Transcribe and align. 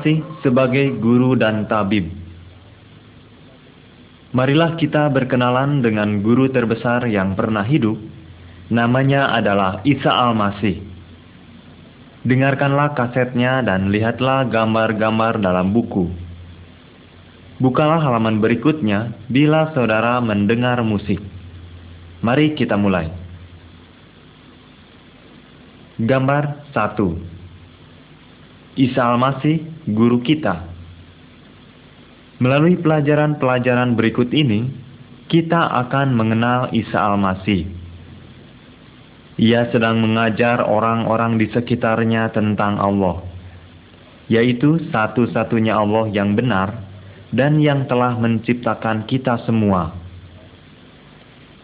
Al-Masih 0.00 0.24
sebagai 0.40 0.96
guru 0.96 1.36
dan 1.36 1.68
tabib. 1.68 2.08
Marilah 4.32 4.80
kita 4.80 5.12
berkenalan 5.12 5.84
dengan 5.84 6.24
guru 6.24 6.48
terbesar 6.48 7.04
yang 7.04 7.36
pernah 7.36 7.68
hidup. 7.68 8.00
Namanya 8.72 9.28
adalah 9.36 9.84
Isa 9.84 10.08
Al-Masih. 10.08 10.80
Dengarkanlah 12.24 12.96
kasetnya 12.96 13.60
dan 13.60 13.92
lihatlah 13.92 14.48
gambar-gambar 14.48 15.36
dalam 15.36 15.76
buku. 15.76 16.08
Bukalah 17.60 18.00
halaman 18.00 18.40
berikutnya 18.40 19.20
bila 19.28 19.68
saudara 19.76 20.16
mendengar 20.24 20.80
musik. 20.80 21.20
Mari 22.24 22.56
kita 22.56 22.80
mulai. 22.80 23.12
Gambar 26.00 26.72
1 26.72 27.40
Isa 28.80 29.02
Al-Masih, 29.02 29.66
guru 29.88 30.20
kita. 30.20 30.68
Melalui 32.40 32.80
pelajaran-pelajaran 32.80 34.00
berikut 34.00 34.32
ini, 34.32 34.72
kita 35.28 35.60
akan 35.86 36.16
mengenal 36.16 36.72
Isa 36.72 36.96
Al-Masih. 36.96 37.68
Ia 39.40 39.68
sedang 39.72 40.00
mengajar 40.00 40.64
orang-orang 40.64 41.36
di 41.36 41.52
sekitarnya 41.52 42.32
tentang 42.32 42.80
Allah, 42.80 43.20
yaitu 44.28 44.80
satu-satunya 44.88 45.76
Allah 45.76 46.08
yang 46.12 46.32
benar 46.32 46.80
dan 47.30 47.60
yang 47.60 47.86
telah 47.86 48.16
menciptakan 48.16 49.04
kita 49.04 49.40
semua. 49.44 49.94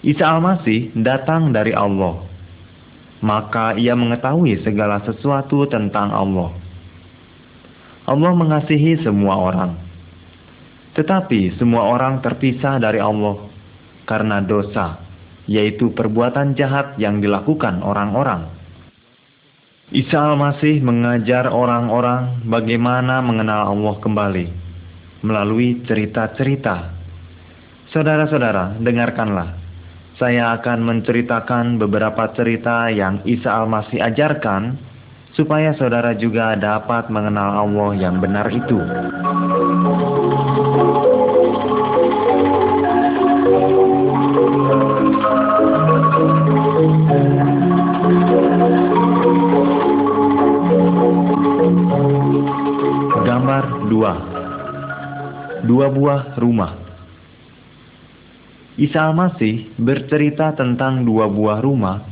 Isa 0.04 0.28
Al-Masih 0.28 0.94
datang 0.94 1.50
dari 1.56 1.72
Allah, 1.72 2.20
maka 3.24 3.74
ia 3.80 3.96
mengetahui 3.96 4.60
segala 4.60 5.00
sesuatu 5.02 5.64
tentang 5.66 6.12
Allah. 6.12 6.65
Allah 8.06 8.32
mengasihi 8.32 9.02
semua 9.02 9.34
orang 9.36 9.86
tetapi 10.96 11.60
semua 11.60 11.92
orang 11.92 12.24
terpisah 12.24 12.80
dari 12.80 12.96
Allah 12.96 13.52
karena 14.08 14.40
dosa, 14.40 14.96
yaitu 15.44 15.92
perbuatan 15.92 16.56
jahat 16.56 16.96
yang 16.96 17.20
dilakukan 17.20 17.84
orang-orang. 17.84 18.48
Isa 19.92 20.18
al-Masih 20.32 20.80
mengajar 20.80 21.52
orang-orang 21.52 22.48
bagaimana 22.48 23.20
mengenal 23.20 23.76
Allah 23.76 23.94
kembali 24.00 24.46
melalui 25.20 25.84
cerita-cerita. 25.84 26.96
Saudara-saudara, 27.92 28.80
dengarkanlah. 28.80 29.68
Saya 30.16 30.56
akan 30.56 30.80
menceritakan 30.80 31.76
beberapa 31.76 32.32
cerita 32.32 32.88
yang 32.88 33.20
Isa 33.28 33.52
al-Masih 33.52 34.00
ajarkan 34.00 34.80
supaya 35.36 35.76
saudara 35.76 36.16
juga 36.16 36.56
dapat 36.56 37.12
mengenal 37.12 37.68
Allah 37.68 37.92
yang 37.92 38.16
benar 38.24 38.48
itu. 38.48 38.80
Gambar 53.28 53.64
2 53.92 55.68
Dua 55.68 55.86
buah 55.92 56.32
rumah 56.40 56.72
Isa 58.80 59.04
Al-Masih 59.08 59.76
bercerita 59.80 60.52
tentang 60.56 61.04
dua 61.04 61.28
buah 61.28 61.64
rumah 61.64 62.04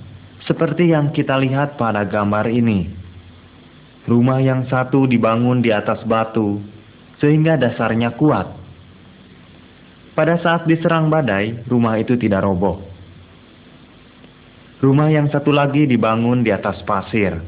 seperti 0.45 0.93
yang 0.93 1.13
kita 1.13 1.37
lihat 1.37 1.77
pada 1.77 2.05
gambar 2.09 2.49
ini. 2.49 3.04
Rumah 4.05 4.41
yang 4.45 4.69
satu 4.69 5.09
dibangun 5.09 5.65
di 5.65 5.73
atas 5.73 6.05
batu, 6.05 6.61
sehingga 7.25 7.57
dasarnya 7.57 8.13
kuat. 8.21 8.53
Pada 10.13 10.37
saat 10.45 10.69
diserang 10.69 11.09
badai, 11.09 11.65
rumah 11.65 11.97
itu 11.97 12.13
tidak 12.21 12.45
roboh. 12.45 12.85
Rumah 14.85 15.09
yang 15.09 15.33
satu 15.33 15.49
lagi 15.57 15.89
dibangun 15.89 16.45
di 16.45 16.53
atas 16.53 16.85
pasir. 16.85 17.41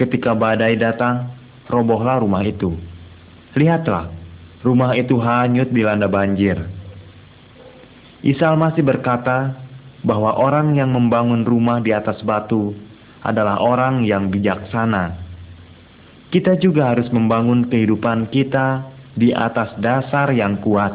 Ketika 0.00 0.32
badai 0.32 0.80
datang, 0.80 1.36
robohlah 1.68 2.24
rumah 2.24 2.40
itu. 2.40 2.72
Lihatlah, 3.52 4.08
rumah 4.64 4.96
itu 4.96 5.20
hanyut 5.20 5.68
dilanda 5.68 6.08
banjir. 6.08 6.56
Isal 8.24 8.56
masih 8.56 8.80
berkata 8.80 9.60
bahwa 10.00 10.32
orang 10.40 10.72
yang 10.72 10.88
membangun 10.88 11.44
rumah 11.44 11.84
di 11.84 11.92
atas 11.92 12.24
batu 12.24 12.72
adalah 13.20 13.60
orang 13.60 14.08
yang 14.08 14.32
bijaksana 14.32 15.23
kita 16.34 16.58
juga 16.58 16.90
harus 16.90 17.06
membangun 17.14 17.70
kehidupan 17.70 18.26
kita 18.26 18.90
di 19.14 19.30
atas 19.30 19.70
dasar 19.78 20.34
yang 20.34 20.58
kuat. 20.58 20.90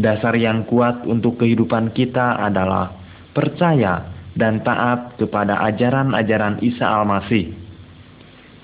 Dasar 0.00 0.32
yang 0.32 0.64
kuat 0.64 1.04
untuk 1.04 1.36
kehidupan 1.36 1.92
kita 1.92 2.40
adalah 2.40 2.96
percaya 3.36 4.08
dan 4.32 4.64
taat 4.64 5.20
kepada 5.20 5.60
ajaran-ajaran 5.68 6.64
Isa 6.64 6.88
Al-Masih. 6.88 7.52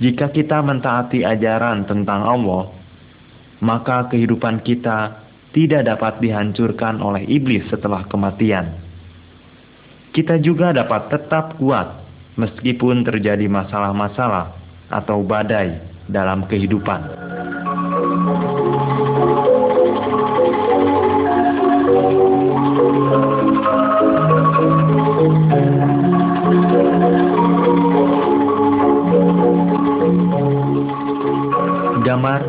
Jika 0.01 0.33
kita 0.33 0.65
mentaati 0.65 1.29
ajaran 1.29 1.85
tentang 1.85 2.25
Allah, 2.25 2.73
maka 3.61 4.09
kehidupan 4.09 4.65
kita 4.65 5.29
tidak 5.53 5.85
dapat 5.85 6.25
dihancurkan 6.25 7.05
oleh 7.05 7.21
iblis 7.29 7.69
setelah 7.69 8.09
kematian. 8.09 8.81
Kita 10.09 10.41
juga 10.41 10.73
dapat 10.73 11.13
tetap 11.13 11.61
kuat 11.61 12.01
meskipun 12.41 13.05
terjadi 13.05 13.45
masalah-masalah 13.45 14.64
atau 14.95 15.27
badai 15.27 15.75
dalam 16.07 16.47
kehidupan. 16.47 17.03
Gambar 32.05 32.41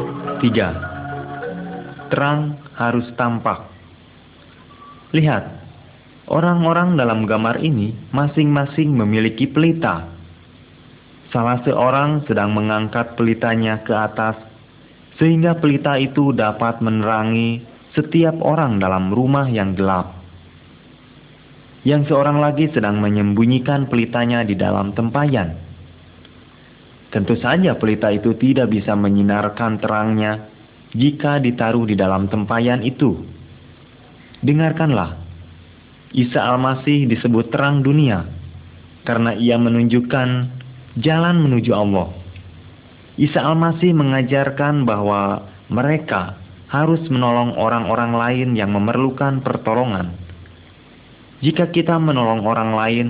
3 0.46 2.14
Terang 2.14 2.62
harus 2.78 3.10
tampak. 3.18 3.66
Lihat, 5.10 5.44
orang-orang 6.30 6.94
dalam 6.94 7.26
gambar 7.26 7.58
ini 7.66 7.96
masing-masing 8.14 8.94
memiliki 8.94 9.50
pelita 9.50 10.15
Salah 11.34 11.62
seorang 11.66 12.26
sedang 12.30 12.54
mengangkat 12.54 13.18
pelitanya 13.18 13.82
ke 13.82 13.94
atas, 13.94 14.38
sehingga 15.18 15.58
pelita 15.58 15.98
itu 15.98 16.36
dapat 16.36 16.84
menerangi 16.84 17.64
setiap 17.96 18.38
orang 18.44 18.78
dalam 18.78 19.10
rumah 19.10 19.48
yang 19.48 19.74
gelap. 19.74 20.12
Yang 21.86 22.12
seorang 22.12 22.42
lagi 22.42 22.68
sedang 22.74 23.00
menyembunyikan 23.00 23.88
pelitanya 23.88 24.42
di 24.44 24.58
dalam 24.58 24.92
tempayan. 24.98 25.56
Tentu 27.14 27.40
saja 27.40 27.78
pelita 27.80 28.12
itu 28.12 28.36
tidak 28.36 28.74
bisa 28.74 28.98
menyinarkan 28.98 29.80
terangnya 29.80 30.52
jika 30.92 31.40
ditaruh 31.40 31.88
di 31.88 31.96
dalam 31.96 32.28
tempayan 32.28 32.84
itu. 32.84 33.24
Dengarkanlah, 34.44 35.16
Isa 36.12 36.44
Al-Masih 36.44 37.08
disebut 37.08 37.56
terang 37.56 37.84
dunia 37.84 38.28
karena 39.08 39.38
ia 39.38 39.56
menunjukkan 39.56 40.28
jalan 41.00 41.44
menuju 41.44 41.72
Allah. 41.76 42.12
Isa 43.16 43.44
Al-Masih 43.44 43.96
mengajarkan 43.96 44.84
bahwa 44.84 45.48
mereka 45.72 46.40
harus 46.72 47.00
menolong 47.08 47.56
orang-orang 47.56 48.12
lain 48.16 48.50
yang 48.60 48.76
memerlukan 48.76 49.40
pertolongan. 49.40 50.16
Jika 51.40 51.72
kita 51.72 52.00
menolong 52.00 52.44
orang 52.48 52.72
lain 52.76 53.08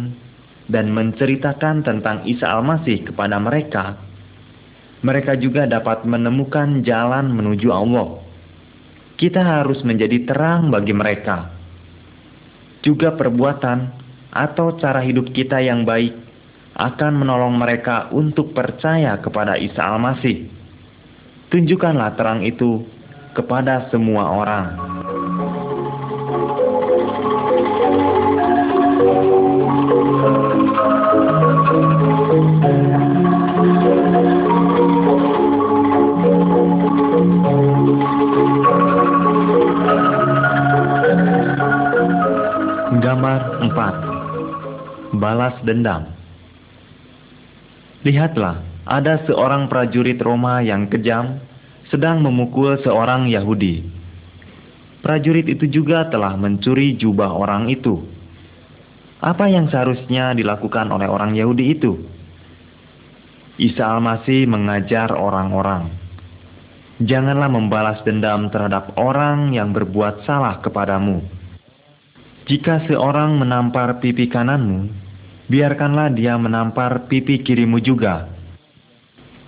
dan 0.70 0.90
menceritakan 0.94 1.86
tentang 1.86 2.26
Isa 2.26 2.50
Al-Masih 2.50 3.10
kepada 3.10 3.38
mereka, 3.38 4.02
mereka 5.06 5.38
juga 5.38 5.70
dapat 5.70 6.06
menemukan 6.06 6.82
jalan 6.82 7.30
menuju 7.30 7.70
Allah. 7.70 8.22
Kita 9.16 9.42
harus 9.42 9.86
menjadi 9.86 10.26
terang 10.26 10.74
bagi 10.74 10.92
mereka. 10.92 11.54
Juga 12.82 13.14
perbuatan 13.14 13.94
atau 14.34 14.76
cara 14.78 15.02
hidup 15.06 15.32
kita 15.32 15.62
yang 15.62 15.88
baik 15.88 16.25
akan 16.76 17.24
menolong 17.24 17.56
mereka 17.56 18.12
untuk 18.12 18.52
percaya 18.52 19.16
kepada 19.24 19.56
Isa 19.56 19.80
Al-Masih. 19.80 20.52
Tunjukkanlah 21.48 22.20
terang 22.20 22.44
itu 22.44 22.84
kepada 23.32 23.88
semua 23.88 24.28
orang. 24.28 24.76
Gambar 43.00 43.42
4 43.64 45.16
Balas 45.16 45.56
dendam 45.64 46.15
Lihatlah, 48.06 48.62
ada 48.86 49.26
seorang 49.26 49.66
prajurit 49.66 50.22
Roma 50.22 50.62
yang 50.62 50.86
kejam 50.86 51.42
sedang 51.90 52.22
memukul 52.22 52.78
seorang 52.86 53.26
Yahudi. 53.26 53.82
Prajurit 55.02 55.50
itu 55.50 55.66
juga 55.66 56.06
telah 56.14 56.38
mencuri 56.38 56.94
jubah 57.02 57.34
orang 57.34 57.66
itu. 57.66 58.06
Apa 59.26 59.50
yang 59.50 59.74
seharusnya 59.74 60.38
dilakukan 60.38 60.86
oleh 60.94 61.10
orang 61.10 61.34
Yahudi 61.34 61.66
itu? 61.74 61.98
Isa 63.58 63.90
Al-Masih 63.90 64.46
mengajar 64.46 65.10
orang-orang. 65.10 65.90
Janganlah 67.02 67.50
membalas 67.50 68.06
dendam 68.06 68.54
terhadap 68.54 68.94
orang 69.02 69.50
yang 69.50 69.74
berbuat 69.74 70.30
salah 70.30 70.62
kepadamu. 70.62 71.26
Jika 72.46 72.86
seorang 72.86 73.42
menampar 73.42 73.98
pipi 73.98 74.30
kananmu, 74.30 75.05
biarkanlah 75.52 76.14
dia 76.14 76.38
menampar 76.38 77.06
pipi 77.10 77.42
kirimu 77.42 77.82
juga. 77.82 78.30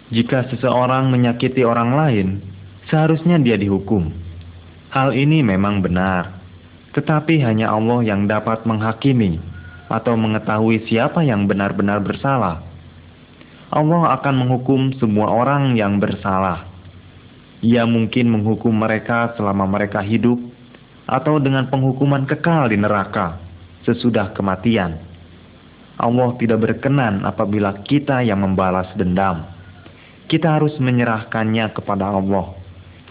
Jika 0.08 0.48
seseorang 0.54 1.12
menyakiti 1.12 1.68
orang 1.68 1.92
lain, 1.92 2.28
seharusnya 2.88 3.36
dia 3.42 3.60
dihukum. 3.60 4.08
Hal 4.88 5.12
ini 5.12 5.44
memang 5.44 5.84
benar, 5.84 6.40
tetapi 6.96 7.44
hanya 7.44 7.76
Allah 7.76 8.08
yang 8.08 8.24
dapat 8.24 8.64
menghakimi 8.64 9.38
atau 9.92 10.16
mengetahui 10.16 10.88
siapa 10.88 11.24
yang 11.28 11.44
benar-benar 11.44 12.00
bersalah. 12.00 12.64
Allah 13.68 14.16
akan 14.16 14.36
menghukum 14.48 14.96
semua 14.96 15.28
orang 15.28 15.76
yang 15.76 16.00
bersalah. 16.00 16.72
Ia 17.60 17.84
mungkin 17.84 18.32
menghukum 18.32 18.72
mereka 18.72 19.36
selama 19.36 19.68
mereka 19.68 20.00
hidup, 20.00 20.40
atau 21.08 21.40
dengan 21.40 21.68
penghukuman 21.72 22.28
kekal 22.28 22.68
di 22.72 22.80
neraka 22.80 23.40
sesudah 23.88 24.36
kematian. 24.36 25.07
Allah 25.98 26.34
tidak 26.38 26.62
berkenan 26.62 27.26
apabila 27.26 27.82
kita 27.86 28.22
yang 28.22 28.42
membalas 28.46 28.90
dendam 28.98 29.58
kita 30.28 30.60
harus 30.60 30.76
menyerahkannya 30.78 31.72
kepada 31.72 32.12
Allah 32.20 32.52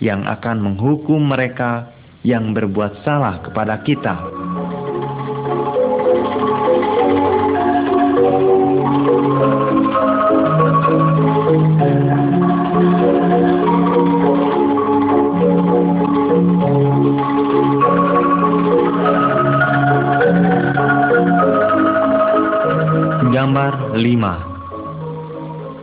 yang 0.05 0.29
akan 0.29 0.61
menghukum 0.61 1.21
mereka 1.25 1.97
yang 2.21 2.53
berbuat 2.53 3.01
salah 3.01 3.41
kepada 3.41 3.81
kita. 3.81 4.15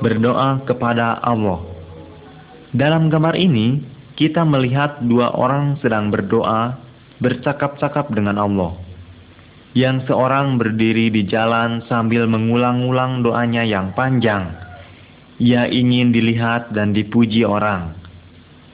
Berdoa 0.03 0.67
kepada 0.67 1.23
Allah. 1.23 1.63
Dalam 2.75 3.07
gambar 3.07 3.39
ini, 3.39 3.79
kita 4.19 4.43
melihat 4.43 4.99
dua 5.07 5.31
orang 5.31 5.79
sedang 5.79 6.11
berdoa, 6.11 6.75
bercakap-cakap 7.23 8.11
dengan 8.11 8.35
Allah. 8.35 8.75
Yang 9.73 10.11
seorang 10.11 10.61
berdiri 10.61 11.09
di 11.09 11.25
jalan 11.25 11.81
sambil 11.89 12.29
mengulang-ulang 12.29 13.25
doanya 13.25 13.65
yang 13.65 13.95
panjang. 13.97 14.53
Ia 15.41 15.65
ingin 15.65 16.13
dilihat 16.13 16.75
dan 16.75 16.93
dipuji 16.93 17.41
orang. 17.41 17.97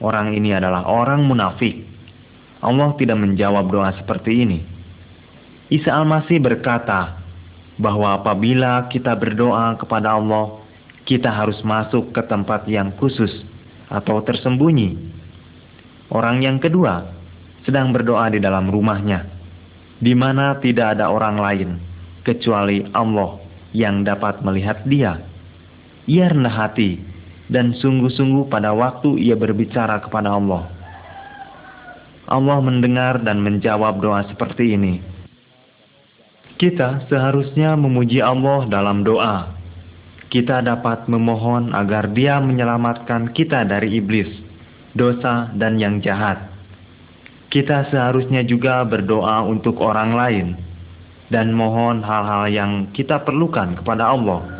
Orang 0.02 0.36
ini 0.36 0.52
adalah 0.52 0.84
orang 0.84 1.24
munafik. 1.24 1.88
Allah 2.60 2.92
tidak 3.00 3.16
menjawab 3.16 3.72
doa 3.72 3.96
seperti 3.96 4.44
ini. 4.44 4.60
Isa 5.72 5.96
Al-Masih 5.96 6.36
berkata 6.36 7.20
bahwa 7.80 8.20
apabila 8.20 8.92
kita 8.92 9.16
berdoa 9.16 9.80
kepada 9.80 10.20
Allah, 10.20 10.59
kita 11.10 11.26
harus 11.26 11.58
masuk 11.66 12.14
ke 12.14 12.22
tempat 12.30 12.70
yang 12.70 12.94
khusus 13.02 13.42
atau 13.90 14.22
tersembunyi. 14.22 14.94
Orang 16.14 16.46
yang 16.46 16.62
kedua 16.62 17.10
sedang 17.66 17.90
berdoa 17.90 18.30
di 18.30 18.38
dalam 18.38 18.70
rumahnya, 18.70 19.26
di 19.98 20.14
mana 20.14 20.62
tidak 20.62 20.94
ada 20.94 21.10
orang 21.10 21.42
lain 21.42 21.70
kecuali 22.22 22.86
Allah 22.94 23.42
yang 23.74 24.06
dapat 24.06 24.38
melihat 24.46 24.86
dia. 24.86 25.18
Ia 26.06 26.30
rendah 26.30 26.54
hati 26.54 27.02
dan 27.50 27.74
sungguh-sungguh 27.74 28.46
pada 28.46 28.70
waktu 28.70 29.18
ia 29.18 29.34
berbicara 29.34 29.98
kepada 30.06 30.38
Allah. 30.38 30.70
Allah 32.30 32.58
mendengar 32.62 33.18
dan 33.26 33.42
menjawab 33.42 33.98
doa 33.98 34.22
seperti 34.30 34.78
ini. 34.78 35.02
Kita 36.54 37.10
seharusnya 37.10 37.74
memuji 37.74 38.22
Allah 38.22 38.70
dalam 38.70 39.02
doa 39.02 39.59
kita 40.30 40.62
dapat 40.62 41.10
memohon 41.10 41.74
agar 41.74 42.06
Dia 42.14 42.38
menyelamatkan 42.38 43.34
kita 43.34 43.66
dari 43.66 43.98
iblis, 43.98 44.30
dosa, 44.94 45.50
dan 45.58 45.76
yang 45.76 45.98
jahat. 45.98 46.50
Kita 47.50 47.90
seharusnya 47.90 48.46
juga 48.46 48.86
berdoa 48.86 49.42
untuk 49.42 49.82
orang 49.82 50.14
lain 50.14 50.46
dan 51.34 51.50
mohon 51.50 51.98
hal-hal 52.02 52.46
yang 52.46 52.72
kita 52.94 53.26
perlukan 53.26 53.74
kepada 53.82 54.14
Allah. 54.14 54.59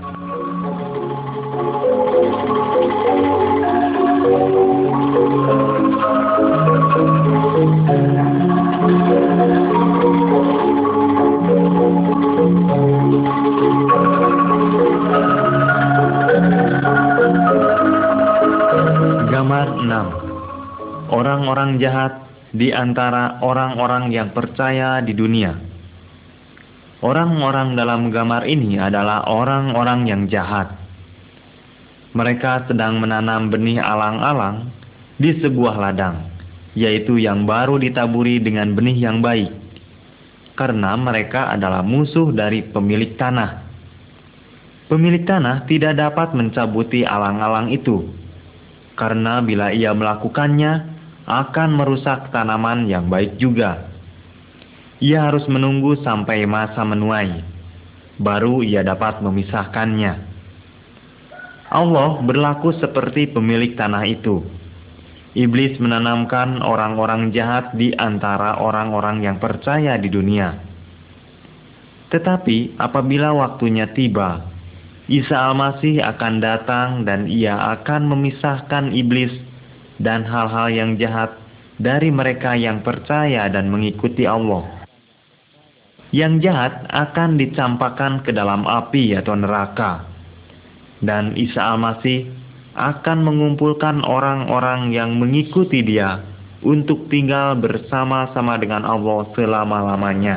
Orang-orang 21.71 21.79
jahat 21.79 22.13
di 22.51 22.75
antara 22.75 23.39
orang-orang 23.47 24.11
yang 24.11 24.35
percaya 24.35 24.99
di 24.99 25.15
dunia. 25.15 25.55
Orang-orang 26.99 27.79
dalam 27.79 28.11
gambar 28.11 28.43
ini 28.45 28.75
adalah 28.77 29.25
orang-orang 29.31 30.11
yang 30.11 30.23
jahat. 30.27 30.75
Mereka 32.11 32.67
sedang 32.67 32.99
menanam 32.99 33.55
benih 33.55 33.79
alang-alang 33.79 34.75
di 35.15 35.31
sebuah 35.39 35.79
ladang, 35.79 36.27
yaitu 36.75 37.23
yang 37.23 37.47
baru 37.47 37.79
ditaburi 37.79 38.43
dengan 38.43 38.75
benih 38.75 38.99
yang 38.99 39.23
baik, 39.23 39.55
karena 40.59 40.99
mereka 40.99 41.55
adalah 41.55 41.87
musuh 41.87 42.35
dari 42.35 42.67
pemilik 42.67 43.15
tanah. 43.15 43.63
Pemilik 44.91 45.23
tanah 45.23 45.71
tidak 45.71 45.95
dapat 46.03 46.35
mencabuti 46.35 47.07
alang-alang 47.07 47.71
itu, 47.71 48.11
karena 48.99 49.39
bila 49.39 49.71
ia 49.71 49.95
melakukannya, 49.95 51.00
akan 51.29 51.77
merusak 51.77 52.33
tanaman 52.33 52.89
yang 52.89 53.11
baik 53.11 53.37
juga. 53.37 53.91
Ia 55.01 55.33
harus 55.33 55.49
menunggu 55.49 55.97
sampai 56.05 56.45
masa 56.45 56.85
menuai, 56.85 57.41
baru 58.21 58.61
ia 58.61 58.85
dapat 58.85 59.25
memisahkannya. 59.25 60.29
Allah 61.71 62.11
berlaku 62.21 62.77
seperti 62.77 63.31
pemilik 63.33 63.73
tanah 63.79 64.05
itu. 64.05 64.45
Iblis 65.31 65.79
menanamkan 65.79 66.59
orang-orang 66.61 67.31
jahat 67.31 67.73
di 67.79 67.95
antara 67.95 68.59
orang-orang 68.59 69.23
yang 69.23 69.39
percaya 69.39 69.95
di 69.95 70.11
dunia. 70.11 70.59
Tetapi 72.11 72.75
apabila 72.75 73.31
waktunya 73.31 73.87
tiba, 73.95 74.51
Isa 75.07 75.39
Al-Masih 75.39 76.03
akan 76.03 76.35
datang 76.43 76.89
dan 77.07 77.31
ia 77.31 77.55
akan 77.79 78.11
memisahkan 78.11 78.91
iblis 78.91 79.31
dan 80.01 80.25
hal-hal 80.25 80.73
yang 80.73 80.91
jahat 80.97 81.37
dari 81.77 82.09
mereka 82.09 82.57
yang 82.57 82.81
percaya 82.81 83.49
dan 83.53 83.69
mengikuti 83.69 84.25
Allah. 84.25 84.65
Yang 86.11 86.51
jahat 86.51 86.75
akan 86.91 87.39
dicampakkan 87.39 88.27
ke 88.27 88.35
dalam 88.35 88.67
api 88.67 89.15
atau 89.15 89.39
neraka. 89.39 90.09
Dan 91.01 91.39
Isa 91.39 91.63
Al-Masih 91.77 92.29
akan 92.75 93.25
mengumpulkan 93.25 94.03
orang-orang 94.03 94.91
yang 94.91 95.17
mengikuti 95.17 95.81
dia 95.81 96.21
untuk 96.61 97.09
tinggal 97.09 97.57
bersama-sama 97.57 98.61
dengan 98.61 98.85
Allah 98.85 99.25
selama-lamanya. 99.33 100.37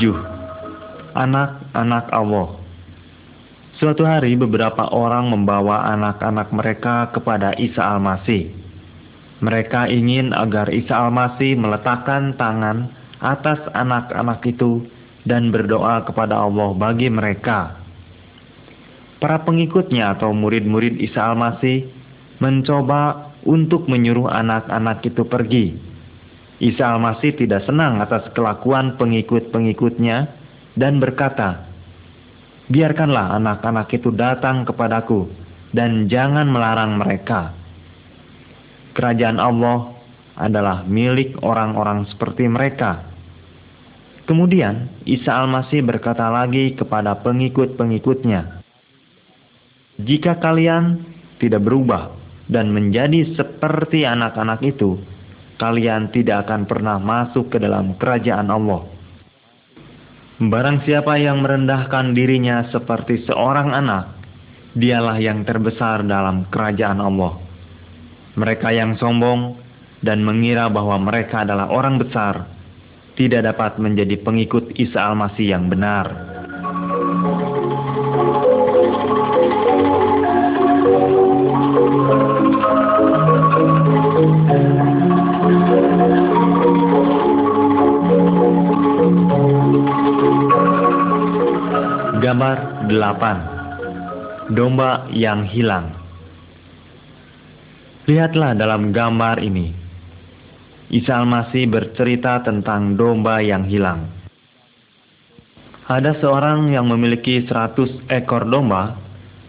7 0.00 1.12
Anak-anak 1.12 2.08
Allah 2.08 2.56
Suatu 3.76 4.08
hari 4.08 4.32
beberapa 4.32 4.88
orang 4.88 5.28
membawa 5.28 5.92
anak-anak 5.92 6.48
mereka 6.56 7.12
kepada 7.12 7.52
Isa 7.60 7.84
Al-Masih. 7.84 8.48
Mereka 9.44 9.92
ingin 9.92 10.32
agar 10.32 10.72
Isa 10.72 10.96
Al-Masih 11.04 11.52
meletakkan 11.60 12.32
tangan 12.40 12.92
atas 13.20 13.60
anak-anak 13.76 14.40
itu 14.48 14.88
dan 15.28 15.52
berdoa 15.52 16.08
kepada 16.08 16.48
Allah 16.48 16.72
bagi 16.72 17.12
mereka. 17.12 17.76
para 19.20 19.44
pengikutnya 19.44 20.16
atau 20.16 20.32
murid-murid 20.32 20.96
Isa 20.96 21.28
Al-Masih 21.28 21.92
mencoba 22.40 23.36
untuk 23.44 23.84
menyuruh 23.84 24.32
anak-anak 24.32 25.04
itu 25.04 25.28
pergi. 25.28 25.89
Isa 26.60 26.92
Al-Masih 26.92 27.40
tidak 27.40 27.64
senang 27.64 28.04
atas 28.04 28.28
kelakuan 28.36 29.00
pengikut-pengikutnya 29.00 30.28
dan 30.76 31.00
berkata, 31.00 31.64
Biarkanlah 32.70 33.34
anak-anak 33.40 33.90
itu 33.90 34.14
datang 34.14 34.62
kepadaku 34.62 35.26
dan 35.74 36.06
jangan 36.06 36.46
melarang 36.46 37.00
mereka. 37.00 37.56
Kerajaan 38.94 39.42
Allah 39.42 39.98
adalah 40.38 40.86
milik 40.86 41.40
orang-orang 41.42 42.06
seperti 42.12 42.46
mereka. 42.46 43.10
Kemudian 44.28 45.02
Isa 45.02 45.34
Al-Masih 45.34 45.82
berkata 45.82 46.30
lagi 46.30 46.78
kepada 46.78 47.18
pengikut-pengikutnya, 47.26 48.62
"Jika 49.98 50.38
kalian 50.38 51.02
tidak 51.42 51.66
berubah 51.66 52.14
dan 52.46 52.70
menjadi 52.70 53.34
seperti 53.34 54.06
anak-anak 54.06 54.62
itu, 54.62 55.02
kalian 55.60 56.08
tidak 56.08 56.48
akan 56.48 56.64
pernah 56.64 56.96
masuk 56.96 57.52
ke 57.52 57.60
dalam 57.60 58.00
kerajaan 58.00 58.48
Allah." 58.48 58.88
Barang 60.40 60.80
siapa 60.88 61.20
yang 61.20 61.44
merendahkan 61.44 62.16
dirinya 62.16 62.64
seperti 62.72 63.28
seorang 63.28 63.76
anak, 63.76 64.16
dialah 64.72 65.20
yang 65.20 65.44
terbesar 65.44 66.00
dalam 66.00 66.48
kerajaan 66.48 66.96
Allah. 66.96 67.36
Mereka 68.40 68.72
yang 68.72 68.96
sombong 68.96 69.60
dan 70.00 70.24
mengira 70.24 70.72
bahwa 70.72 70.96
mereka 70.96 71.44
adalah 71.44 71.68
orang 71.68 72.00
besar, 72.00 72.48
tidak 73.20 73.52
dapat 73.52 73.76
menjadi 73.76 74.16
pengikut 74.24 74.72
Isa 74.80 75.12
Al-Masih 75.12 75.52
yang 75.52 75.68
benar. 75.68 76.29
8 93.10 94.54
Domba 94.54 95.10
yang 95.10 95.42
hilang 95.50 95.90
Lihatlah 98.06 98.54
dalam 98.54 98.94
gambar 98.94 99.42
ini 99.42 99.80
Isa 100.90 101.22
Al-Masih 101.22 101.70
bercerita 101.70 102.42
tentang 102.42 102.98
domba 102.98 103.38
yang 103.38 103.62
hilang. 103.62 104.10
Ada 105.86 106.18
seorang 106.18 106.74
yang 106.74 106.90
memiliki 106.90 107.46
seratus 107.46 107.94
ekor 108.10 108.42
domba, 108.50 108.98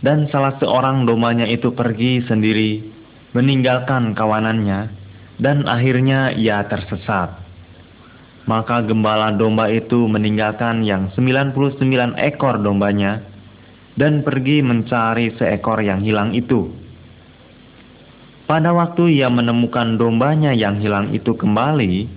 dan 0.05 0.29
salah 0.29 0.53
seorang 0.61 1.09
dombanya 1.09 1.49
itu 1.49 1.73
pergi 1.73 2.21
sendiri, 2.29 2.85
meninggalkan 3.33 4.13
kawanannya, 4.13 4.93
dan 5.41 5.65
akhirnya 5.65 6.29
ia 6.37 6.61
tersesat. 6.69 7.41
Maka 8.45 8.85
gembala 8.85 9.33
domba 9.33 9.65
itu 9.73 10.05
meninggalkan 10.05 10.85
yang 10.85 11.09
99 11.17 11.57
ekor 12.21 12.61
dombanya, 12.61 13.30
dan 13.95 14.23
pergi 14.23 14.63
mencari 14.63 15.35
seekor 15.35 15.81
yang 15.83 16.03
hilang 16.03 16.31
itu. 16.31 16.71
Pada 18.47 18.75
waktu 18.75 19.15
ia 19.15 19.31
menemukan 19.31 19.95
dombanya 19.95 20.51
yang 20.51 20.83
hilang 20.83 21.15
itu 21.15 21.31
kembali, 21.35 22.07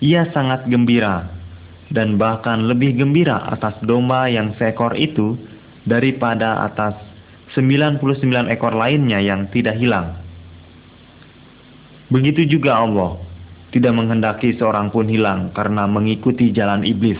ia 0.00 0.30
sangat 0.30 0.70
gembira 0.70 1.26
dan 1.90 2.14
bahkan 2.14 2.70
lebih 2.70 2.94
gembira 2.94 3.42
atas 3.50 3.74
domba 3.82 4.30
yang 4.30 4.54
seekor 4.54 4.94
itu 4.94 5.34
daripada 5.82 6.62
atas 6.62 6.94
99 7.58 7.98
ekor 8.54 8.74
lainnya 8.78 9.18
yang 9.18 9.50
tidak 9.50 9.74
hilang. 9.82 10.14
Begitu 12.10 12.46
juga 12.46 12.78
Allah 12.78 13.18
tidak 13.70 13.94
menghendaki 13.94 14.54
seorang 14.58 14.90
pun 14.90 15.06
hilang 15.06 15.50
karena 15.54 15.86
mengikuti 15.86 16.50
jalan 16.50 16.82
iblis. 16.82 17.18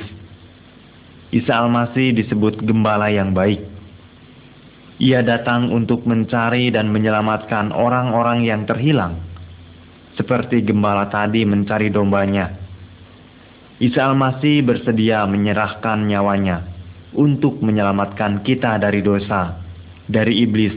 Isa 1.30 1.62
Al-Masih 1.62 2.10
disebut 2.14 2.58
gembala 2.66 3.06
yang 3.06 3.30
baik. 3.30 3.69
Ia 5.00 5.24
datang 5.24 5.72
untuk 5.72 6.04
mencari 6.04 6.68
dan 6.68 6.92
menyelamatkan 6.92 7.72
orang-orang 7.72 8.44
yang 8.44 8.68
terhilang, 8.68 9.16
seperti 10.12 10.60
gembala 10.60 11.08
tadi 11.08 11.48
mencari 11.48 11.88
dombanya. 11.88 12.52
Isa 13.80 14.12
Al-Masih 14.12 14.60
bersedia 14.60 15.24
menyerahkan 15.24 16.04
nyawanya 16.04 16.68
untuk 17.16 17.64
menyelamatkan 17.64 18.44
kita 18.44 18.76
dari 18.76 19.00
dosa, 19.00 19.56
dari 20.04 20.44
iblis, 20.44 20.76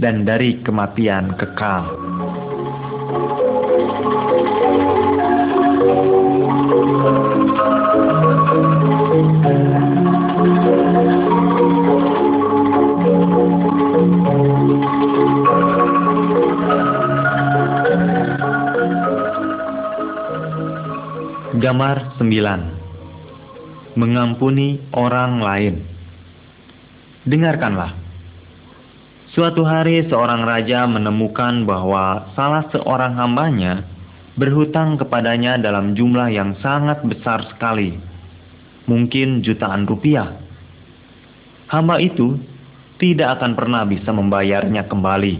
dan 0.00 0.24
dari 0.24 0.64
kematian 0.64 1.36
kekal. 1.36 1.92
Gambar 21.68 22.16
9 22.16 23.92
Mengampuni 24.00 24.80
orang 24.88 25.36
lain. 25.36 25.84
Dengarkanlah. 27.28 27.92
Suatu 29.36 29.68
hari 29.68 30.00
seorang 30.08 30.48
raja 30.48 30.88
menemukan 30.88 31.68
bahwa 31.68 32.32
salah 32.32 32.72
seorang 32.72 33.20
hambanya 33.20 33.84
berhutang 34.40 34.96
kepadanya 34.96 35.60
dalam 35.60 35.92
jumlah 35.92 36.32
yang 36.32 36.56
sangat 36.64 37.04
besar 37.04 37.44
sekali, 37.52 38.00
mungkin 38.88 39.44
jutaan 39.44 39.84
rupiah. 39.84 40.40
Hamba 41.68 42.00
itu 42.00 42.40
tidak 42.96 43.44
akan 43.44 43.52
pernah 43.52 43.84
bisa 43.84 44.08
membayarnya 44.08 44.88
kembali. 44.88 45.36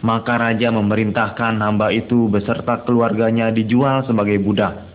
Maka 0.00 0.40
raja 0.40 0.72
memerintahkan 0.72 1.60
hamba 1.60 1.92
itu 1.92 2.32
beserta 2.32 2.80
keluarganya 2.88 3.52
dijual 3.52 4.00
sebagai 4.08 4.40
budak. 4.40 4.85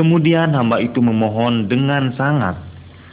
Kemudian 0.00 0.56
hamba 0.56 0.80
itu 0.80 1.04
memohon 1.04 1.68
dengan 1.68 2.16
sangat 2.16 2.56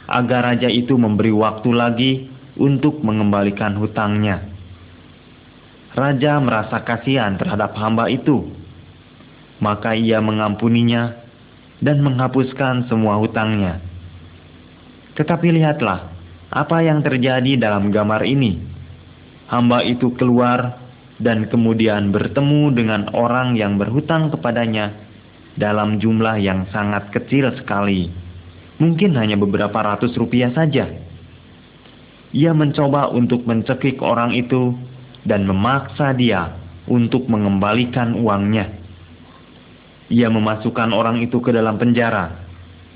agar 0.08 0.40
raja 0.40 0.72
itu 0.72 0.96
memberi 0.96 1.28
waktu 1.28 1.68
lagi 1.68 2.12
untuk 2.56 3.04
mengembalikan 3.04 3.76
hutangnya. 3.76 4.40
Raja 5.92 6.40
merasa 6.40 6.80
kasihan 6.88 7.36
terhadap 7.36 7.76
hamba 7.76 8.08
itu, 8.08 8.48
maka 9.60 9.92
ia 9.92 10.24
mengampuninya 10.24 11.12
dan 11.84 12.00
menghapuskan 12.00 12.88
semua 12.88 13.20
hutangnya. 13.20 13.84
Tetapi 15.12 15.60
lihatlah 15.60 16.08
apa 16.48 16.88
yang 16.88 17.04
terjadi 17.04 17.60
dalam 17.60 17.92
gambar 17.92 18.24
ini 18.24 18.64
hamba 19.52 19.84
itu 19.84 20.16
keluar 20.16 20.80
dan 21.20 21.52
kemudian 21.52 22.16
bertemu 22.16 22.72
dengan 22.72 23.12
orang 23.12 23.60
yang 23.60 23.76
berhutang 23.76 24.32
kepadanya 24.32 25.07
dalam 25.58 25.98
jumlah 25.98 26.38
yang 26.38 26.70
sangat 26.70 27.10
kecil 27.10 27.50
sekali, 27.58 28.08
mungkin 28.78 29.18
hanya 29.18 29.34
beberapa 29.34 29.74
ratus 29.74 30.14
rupiah 30.14 30.54
saja. 30.54 30.86
Ia 32.30 32.52
mencoba 32.54 33.10
untuk 33.10 33.42
mencekik 33.44 33.98
orang 33.98 34.32
itu 34.38 34.72
dan 35.26 35.44
memaksa 35.44 36.14
dia 36.14 36.54
untuk 36.86 37.26
mengembalikan 37.26 38.16
uangnya. 38.16 38.70
Ia 40.08 40.32
memasukkan 40.32 40.94
orang 40.94 41.20
itu 41.20 41.42
ke 41.42 41.52
dalam 41.52 41.76
penjara 41.76 42.48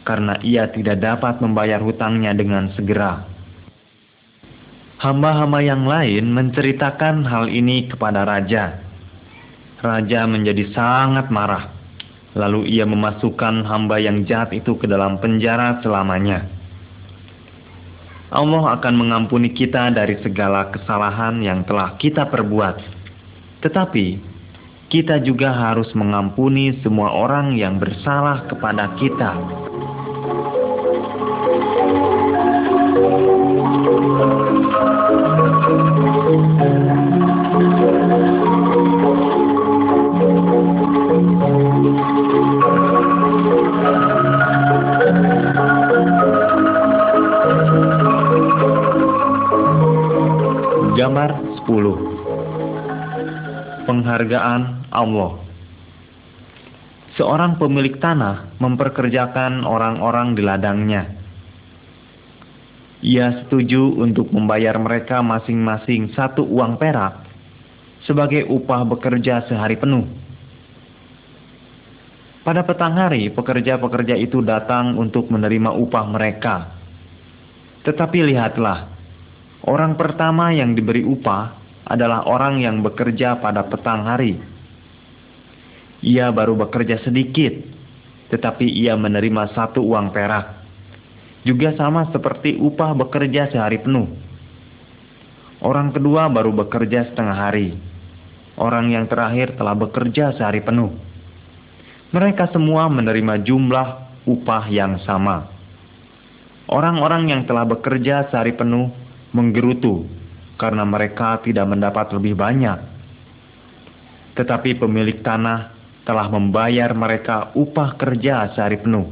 karena 0.06 0.38
ia 0.42 0.70
tidak 0.70 0.98
dapat 1.02 1.38
membayar 1.42 1.78
hutangnya 1.82 2.32
dengan 2.32 2.72
segera. 2.74 3.28
Hamba-hamba 5.02 5.60
yang 5.66 5.82
lain 5.82 6.30
menceritakan 6.30 7.26
hal 7.26 7.50
ini 7.50 7.90
kepada 7.90 8.22
raja. 8.22 8.78
Raja 9.82 10.30
menjadi 10.30 10.70
sangat 10.70 11.26
marah. 11.26 11.81
Lalu 12.32 12.72
ia 12.72 12.88
memasukkan 12.88 13.68
hamba 13.68 14.00
yang 14.00 14.24
jahat 14.24 14.56
itu 14.56 14.76
ke 14.80 14.88
dalam 14.88 15.20
penjara 15.20 15.84
selamanya. 15.84 16.48
Allah 18.32 18.80
akan 18.80 18.94
mengampuni 18.96 19.52
kita 19.52 19.92
dari 19.92 20.16
segala 20.24 20.72
kesalahan 20.72 21.44
yang 21.44 21.68
telah 21.68 22.00
kita 22.00 22.24
perbuat. 22.32 22.80
Tetapi, 23.60 24.06
kita 24.88 25.20
juga 25.20 25.52
harus 25.52 25.92
mengampuni 25.92 26.80
semua 26.80 27.12
orang 27.12 27.52
yang 27.52 27.76
bersalah 27.76 28.48
kepada 28.48 28.96
kita. 28.96 29.36
Penghargaan 53.92 54.88
Allah 54.88 55.36
Seorang 57.12 57.60
pemilik 57.60 58.00
tanah 58.00 58.56
memperkerjakan 58.56 59.68
orang-orang 59.68 60.32
di 60.32 60.40
ladangnya. 60.40 61.12
Ia 63.04 63.44
setuju 63.44 64.00
untuk 64.00 64.32
membayar 64.32 64.80
mereka 64.80 65.20
masing-masing 65.20 66.08
satu 66.16 66.40
uang 66.40 66.80
perak 66.80 67.28
sebagai 68.08 68.48
upah 68.48 68.80
bekerja 68.88 69.44
sehari 69.44 69.76
penuh. 69.76 70.08
Pada 72.48 72.64
petang 72.64 72.96
hari, 72.96 73.28
pekerja-pekerja 73.28 74.16
itu 74.16 74.40
datang 74.40 74.96
untuk 74.96 75.28
menerima 75.28 75.68
upah 75.68 76.04
mereka. 76.08 76.80
Tetapi 77.84 78.24
lihatlah, 78.24 78.88
orang 79.68 80.00
pertama 80.00 80.48
yang 80.56 80.72
diberi 80.72 81.04
upah 81.04 81.61
adalah 81.86 82.26
orang 82.26 82.62
yang 82.62 82.80
bekerja 82.80 83.38
pada 83.42 83.66
petang 83.66 84.06
hari. 84.06 84.38
Ia 86.02 86.34
baru 86.34 86.58
bekerja 86.58 87.02
sedikit, 87.02 87.52
tetapi 88.34 88.66
ia 88.66 88.98
menerima 88.98 89.54
satu 89.54 89.82
uang 89.82 90.10
perak. 90.10 90.62
Juga 91.42 91.74
sama 91.74 92.10
seperti 92.10 92.58
upah 92.58 92.94
bekerja 92.94 93.50
sehari 93.50 93.82
penuh. 93.82 94.06
Orang 95.62 95.94
kedua 95.94 96.26
baru 96.30 96.50
bekerja 96.54 97.10
setengah 97.10 97.38
hari. 97.38 97.74
Orang 98.58 98.90
yang 98.90 99.06
terakhir 99.06 99.54
telah 99.58 99.74
bekerja 99.74 100.34
sehari 100.38 100.62
penuh 100.62 101.12
mereka 102.12 102.44
semua 102.52 102.92
menerima 102.92 103.40
jumlah 103.40 103.88
upah 104.28 104.68
yang 104.68 105.00
sama. 105.02 105.48
Orang-orang 106.68 107.32
yang 107.32 107.42
telah 107.48 107.64
bekerja 107.64 108.28
sehari 108.28 108.52
penuh 108.52 108.92
menggerutu 109.32 110.04
karena 110.62 110.86
mereka 110.86 111.42
tidak 111.42 111.66
mendapat 111.66 112.14
lebih 112.14 112.38
banyak. 112.38 112.78
Tetapi 114.38 114.78
pemilik 114.78 115.18
tanah 115.26 115.74
telah 116.06 116.30
membayar 116.30 116.94
mereka 116.94 117.50
upah 117.58 117.98
kerja 117.98 118.54
sehari 118.54 118.78
penuh, 118.78 119.10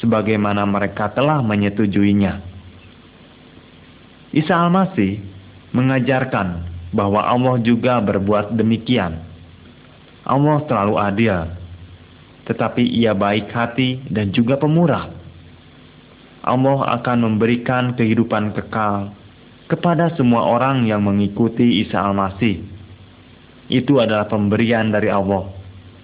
sebagaimana 0.00 0.64
mereka 0.64 1.12
telah 1.12 1.44
menyetujuinya. 1.44 2.40
Isa 4.32 4.56
Al-Masih 4.56 5.20
mengajarkan 5.76 6.64
bahwa 6.96 7.20
Allah 7.20 7.60
juga 7.60 8.00
berbuat 8.00 8.56
demikian. 8.56 9.20
Allah 10.24 10.64
terlalu 10.64 10.96
adil 10.96 11.36
tetapi 12.44 12.84
ia 12.84 13.16
baik 13.16 13.48
hati 13.50 14.04
dan 14.12 14.28
juga 14.30 14.60
pemurah. 14.60 15.08
Allah 16.44 17.00
akan 17.00 17.18
memberikan 17.24 17.96
kehidupan 17.96 18.52
kekal 18.52 19.16
kepada 19.66 20.12
semua 20.14 20.44
orang 20.44 20.84
yang 20.84 21.02
mengikuti 21.02 21.82
Isa 21.82 22.00
Al-Masih. 22.00 22.62
Itu 23.72 23.98
adalah 23.98 24.28
pemberian 24.28 24.92
dari 24.92 25.08
Allah 25.08 25.48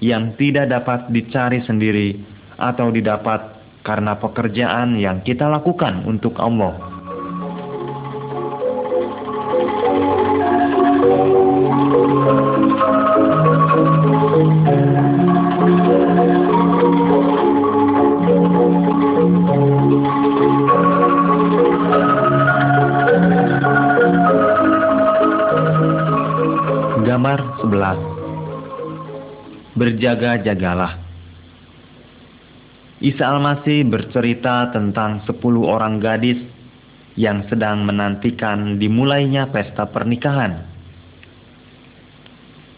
yang 0.00 0.34
tidak 0.40 0.72
dapat 0.72 1.12
dicari 1.12 1.60
sendiri 1.60 2.16
atau 2.56 2.88
didapat 2.88 3.60
karena 3.84 4.16
pekerjaan 4.16 4.96
yang 4.96 5.20
kita 5.20 5.48
lakukan 5.48 6.04
untuk 6.08 6.36
Allah. 6.40 6.89
Berjaga-jagalah 30.20 31.00
Isa 33.00 33.24
Al-Masih 33.24 33.88
bercerita 33.88 34.68
tentang 34.68 35.24
sepuluh 35.24 35.64
orang 35.64 35.96
gadis 35.96 36.36
yang 37.16 37.48
sedang 37.48 37.88
menantikan 37.88 38.76
dimulainya 38.76 39.48
pesta 39.48 39.88
pernikahan. 39.88 40.60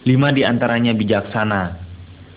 Lima 0.07 0.31
di 0.31 0.47
antaranya 0.47 0.95
bijaksana, 0.95 1.83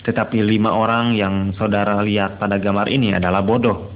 tetapi 0.09 0.41
lima 0.41 0.73
orang 0.73 1.13
yang 1.13 1.53
saudara 1.53 2.01
lihat 2.01 2.41
pada 2.41 2.57
gambar 2.57 2.89
ini 2.89 3.13
adalah 3.13 3.45
bodoh. 3.45 3.93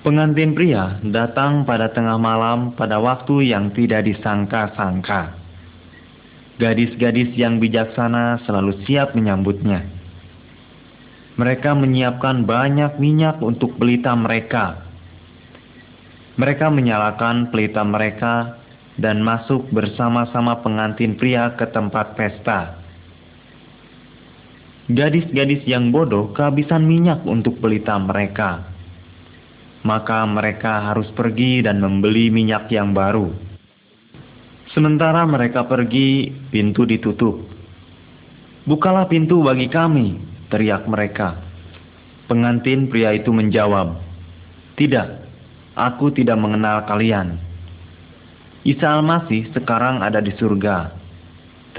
Pengantin 0.00 0.56
pria 0.56 1.04
datang 1.04 1.68
pada 1.68 1.92
tengah 1.92 2.16
malam 2.16 2.72
pada 2.72 2.96
waktu 2.96 3.52
yang 3.52 3.76
tidak 3.76 4.08
disangka-sangka. 4.08 5.43
Gadis-gadis 6.54 7.34
yang 7.34 7.58
bijaksana 7.58 8.46
selalu 8.46 8.78
siap 8.86 9.18
menyambutnya. 9.18 9.90
Mereka 11.34 11.74
menyiapkan 11.74 12.46
banyak 12.46 13.02
minyak 13.02 13.42
untuk 13.42 13.74
pelita 13.74 14.14
mereka. 14.14 14.86
Mereka 16.38 16.70
menyalakan 16.70 17.50
pelita 17.50 17.82
mereka 17.82 18.62
dan 19.02 19.18
masuk 19.26 19.66
bersama-sama 19.74 20.62
pengantin 20.62 21.18
pria 21.18 21.58
ke 21.58 21.66
tempat 21.74 22.14
pesta. 22.14 22.78
Gadis-gadis 24.86 25.66
yang 25.66 25.90
bodoh 25.90 26.30
kehabisan 26.30 26.86
minyak 26.86 27.26
untuk 27.26 27.58
pelita 27.58 27.98
mereka. 27.98 28.62
Maka 29.82 30.22
mereka 30.22 30.86
harus 30.86 31.10
pergi 31.18 31.66
dan 31.66 31.82
membeli 31.82 32.30
minyak 32.30 32.70
yang 32.70 32.94
baru. 32.94 33.43
Sementara 34.74 35.22
mereka 35.22 35.70
pergi, 35.70 36.34
pintu 36.50 36.82
ditutup. 36.82 37.46
Bukalah 38.66 39.06
pintu 39.06 39.38
bagi 39.38 39.70
kami, 39.70 40.18
teriak 40.50 40.90
mereka. 40.90 41.38
Pengantin 42.26 42.90
pria 42.90 43.14
itu 43.14 43.30
menjawab, 43.30 43.94
Tidak, 44.74 45.08
aku 45.78 46.10
tidak 46.10 46.34
mengenal 46.42 46.82
kalian. 46.90 47.38
Isa 48.66 48.98
Al-Masih 48.98 49.54
sekarang 49.54 50.02
ada 50.02 50.18
di 50.18 50.34
surga. 50.34 50.90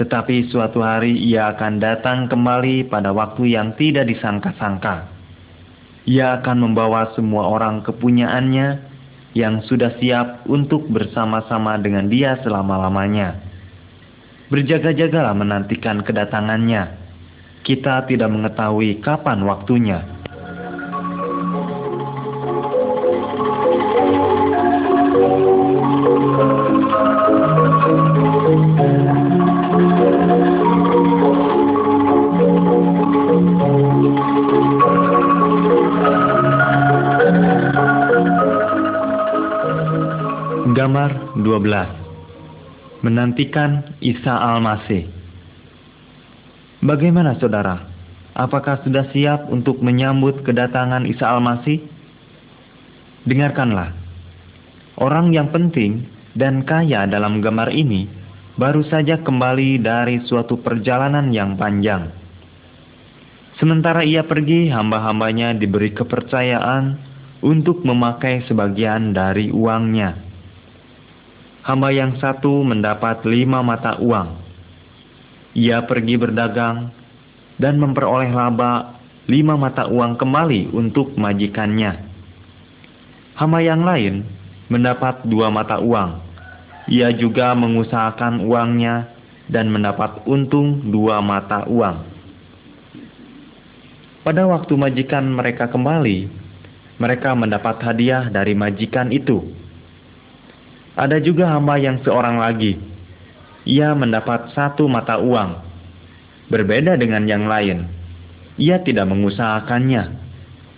Tetapi 0.00 0.48
suatu 0.48 0.80
hari 0.80 1.18
ia 1.20 1.52
akan 1.52 1.76
datang 1.82 2.32
kembali 2.32 2.88
pada 2.88 3.12
waktu 3.12 3.58
yang 3.60 3.76
tidak 3.76 4.08
disangka-sangka. 4.08 5.04
Ia 6.06 6.40
akan 6.40 6.70
membawa 6.70 7.12
semua 7.12 7.50
orang 7.50 7.82
kepunyaannya 7.82 8.85
yang 9.36 9.60
sudah 9.68 10.00
siap 10.00 10.48
untuk 10.48 10.88
bersama-sama 10.88 11.76
dengan 11.76 12.08
dia 12.08 12.40
selama-lamanya. 12.40 13.36
Berjaga-jagalah 14.48 15.36
menantikan 15.36 16.00
kedatangannya. 16.00 17.04
Kita 17.60 18.08
tidak 18.08 18.32
mengetahui 18.32 19.04
kapan 19.04 19.44
waktunya. 19.44 20.15
Gambar 40.86 41.42
12 41.42 43.02
Menantikan 43.02 43.98
Isa 43.98 44.30
Al-Masih 44.30 45.10
Bagaimana 46.78 47.34
saudara? 47.42 47.90
Apakah 48.38 48.86
sudah 48.86 49.10
siap 49.10 49.50
untuk 49.50 49.82
menyambut 49.82 50.46
kedatangan 50.46 51.10
Isa 51.10 51.26
Al-Masih? 51.26 51.82
Dengarkanlah. 53.26 53.98
Orang 55.02 55.34
yang 55.34 55.50
penting 55.50 56.06
dan 56.38 56.62
kaya 56.62 57.10
dalam 57.10 57.42
gambar 57.42 57.74
ini 57.74 58.06
baru 58.54 58.86
saja 58.86 59.26
kembali 59.26 59.82
dari 59.82 60.22
suatu 60.22 60.62
perjalanan 60.62 61.34
yang 61.34 61.58
panjang. 61.58 62.14
Sementara 63.58 64.06
ia 64.06 64.22
pergi, 64.22 64.70
hamba-hambanya 64.70 65.50
diberi 65.50 65.90
kepercayaan 65.90 66.94
untuk 67.42 67.82
memakai 67.82 68.46
sebagian 68.46 69.10
dari 69.10 69.50
uangnya 69.50 70.25
hamba 71.66 71.90
yang 71.90 72.14
satu 72.22 72.62
mendapat 72.62 73.26
lima 73.26 73.58
mata 73.58 73.98
uang. 73.98 74.38
Ia 75.58 75.82
pergi 75.82 76.14
berdagang 76.14 76.94
dan 77.58 77.82
memperoleh 77.82 78.30
laba 78.30 79.02
lima 79.26 79.58
mata 79.58 79.90
uang 79.90 80.14
kembali 80.14 80.70
untuk 80.70 81.18
majikannya. 81.18 82.06
Hamba 83.34 83.58
yang 83.66 83.82
lain 83.82 84.22
mendapat 84.70 85.26
dua 85.26 85.50
mata 85.50 85.82
uang. 85.82 86.22
Ia 86.86 87.10
juga 87.18 87.50
mengusahakan 87.58 88.46
uangnya 88.46 89.10
dan 89.50 89.66
mendapat 89.66 90.22
untung 90.22 90.86
dua 90.94 91.18
mata 91.18 91.66
uang. 91.66 92.14
Pada 94.22 94.46
waktu 94.46 94.74
majikan 94.78 95.26
mereka 95.34 95.66
kembali, 95.66 96.30
mereka 97.02 97.34
mendapat 97.34 97.82
hadiah 97.82 98.30
dari 98.30 98.54
majikan 98.54 99.10
itu 99.10 99.65
ada 100.96 101.20
juga 101.20 101.52
hamba 101.52 101.76
yang 101.76 102.00
seorang 102.00 102.40
lagi. 102.40 102.80
ia 103.66 103.92
mendapat 103.92 104.54
satu 104.54 104.86
mata 104.86 105.18
uang. 105.18 105.58
Berbeda 106.46 106.94
dengan 106.94 107.26
yang 107.26 107.50
lain, 107.50 107.90
ia 108.56 108.78
tidak 108.80 109.10
mengusahakannya, 109.10 110.16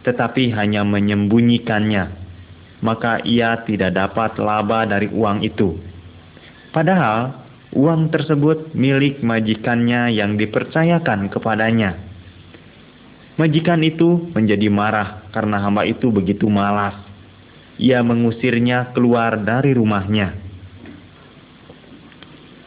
tetapi 0.03 0.51
hanya 0.57 0.83
menyembunyikannya. 0.83 2.17
Maka 2.81 3.21
ia 3.29 3.61
tidak 3.69 3.93
dapat 3.93 4.41
laba 4.41 4.89
dari 4.89 5.13
uang 5.13 5.45
itu. 5.45 5.77
Padahal 6.73 7.45
uang 7.77 8.09
tersebut 8.09 8.73
milik 8.73 9.21
majikannya 9.21 10.15
yang 10.15 10.41
dipercayakan 10.41 11.29
kepadanya. 11.29 11.99
Majikan 13.39 13.85
itu 13.87 14.31
menjadi 14.35 14.67
marah 14.67 15.29
karena 15.31 15.63
hamba 15.63 15.87
itu 15.87 16.11
begitu 16.11 16.49
malas. 16.51 17.08
Ia 17.79 18.03
mengusirnya 18.03 18.91
keluar 18.91 19.39
dari 19.39 19.71
rumahnya. 19.71 20.35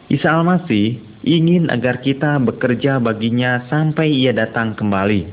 Isa 0.08 0.32
Al-Masih 0.32 1.00
ingin 1.24 1.68
agar 1.72 2.00
kita 2.00 2.36
bekerja 2.40 3.00
baginya 3.00 3.64
sampai 3.68 4.12
ia 4.12 4.32
datang 4.32 4.76
kembali. 4.76 5.28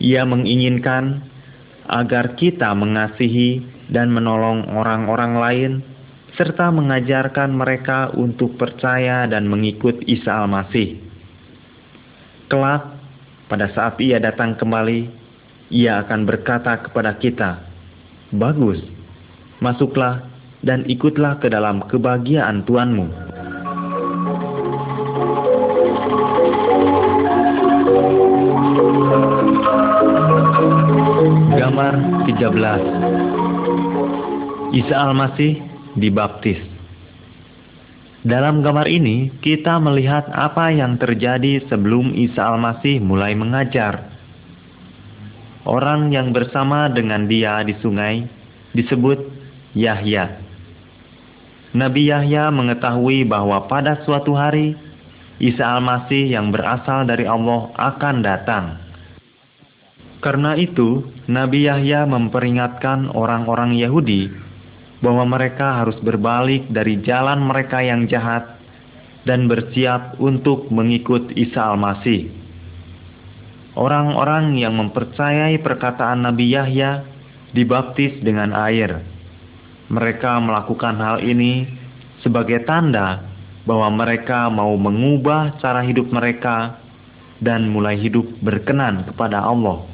Ia 0.00 0.24
menginginkan 0.24 1.24
agar 1.88 2.36
kita 2.36 2.72
mengasihi 2.72 3.64
dan 3.90 4.08
menolong 4.12 4.70
orang-orang 4.70 5.32
lain 5.36 5.72
serta 6.38 6.70
mengajarkan 6.70 7.50
mereka 7.52 8.14
untuk 8.14 8.54
percaya 8.54 9.26
dan 9.26 9.50
mengikut 9.50 10.04
Isa 10.06 10.40
Al-Masih. 10.40 11.00
Kelak, 12.46 12.96
pada 13.50 13.66
saat 13.74 13.98
ia 13.98 14.22
datang 14.22 14.54
kembali, 14.54 15.10
ia 15.74 16.02
akan 16.06 16.22
berkata 16.22 16.78
kepada 16.86 17.18
kita, 17.18 17.69
Bagus, 18.30 18.78
masuklah 19.58 20.22
dan 20.62 20.86
ikutlah 20.86 21.42
ke 21.42 21.50
dalam 21.50 21.82
kebahagiaan 21.90 22.62
Tuanmu. 22.62 23.10
Gambar 31.58 31.94
13 32.30 34.78
Isa 34.78 34.94
Al-Masih 34.94 35.58
dibaptis 35.98 36.62
Dalam 38.22 38.62
gambar 38.62 38.86
ini 38.86 39.34
kita 39.42 39.82
melihat 39.82 40.30
apa 40.30 40.70
yang 40.70 41.02
terjadi 41.02 41.66
sebelum 41.66 42.14
Isa 42.14 42.46
Al-Masih 42.46 43.02
mulai 43.02 43.34
mengajar. 43.34 44.09
Orang 45.68 46.12
yang 46.14 46.32
bersama 46.32 46.88
dengan 46.88 47.28
dia 47.28 47.60
di 47.64 47.76
sungai 47.80 48.24
disebut 48.72 49.18
Yahya. 49.76 50.40
Nabi 51.76 52.10
Yahya 52.10 52.50
mengetahui 52.50 53.28
bahwa 53.28 53.68
pada 53.70 54.02
suatu 54.02 54.34
hari 54.34 54.74
Isa 55.38 55.64
Al-Masih 55.64 56.32
yang 56.32 56.50
berasal 56.50 57.06
dari 57.06 57.24
Allah 57.24 57.70
akan 57.76 58.16
datang 58.24 58.90
karena 60.20 60.52
itu, 60.60 61.08
Nabi 61.32 61.64
Yahya 61.64 62.04
memperingatkan 62.04 63.08
orang-orang 63.16 63.72
Yahudi 63.72 64.28
bahwa 65.00 65.24
mereka 65.24 65.80
harus 65.80 65.96
berbalik 66.04 66.68
dari 66.68 67.00
jalan 67.00 67.40
mereka 67.40 67.80
yang 67.80 68.04
jahat 68.04 68.60
dan 69.24 69.48
bersiap 69.48 70.20
untuk 70.20 70.68
mengikut 70.68 71.32
Isa 71.32 71.72
Al-Masih. 71.72 72.28
Orang-orang 73.78 74.58
yang 74.58 74.74
mempercayai 74.74 75.62
perkataan 75.62 76.26
Nabi 76.26 76.54
Yahya 76.54 77.06
dibaptis 77.54 78.18
dengan 78.22 78.50
air. 78.54 79.02
Mereka 79.90 80.42
melakukan 80.42 80.98
hal 80.98 81.22
ini 81.22 81.66
sebagai 82.22 82.62
tanda 82.66 83.26
bahwa 83.66 83.90
mereka 83.94 84.50
mau 84.50 84.74
mengubah 84.74 85.58
cara 85.62 85.82
hidup 85.86 86.10
mereka 86.10 86.82
dan 87.40 87.72
mulai 87.72 87.96
hidup 87.96 88.26
berkenan 88.42 89.08
kepada 89.08 89.42
Allah. 89.42 89.86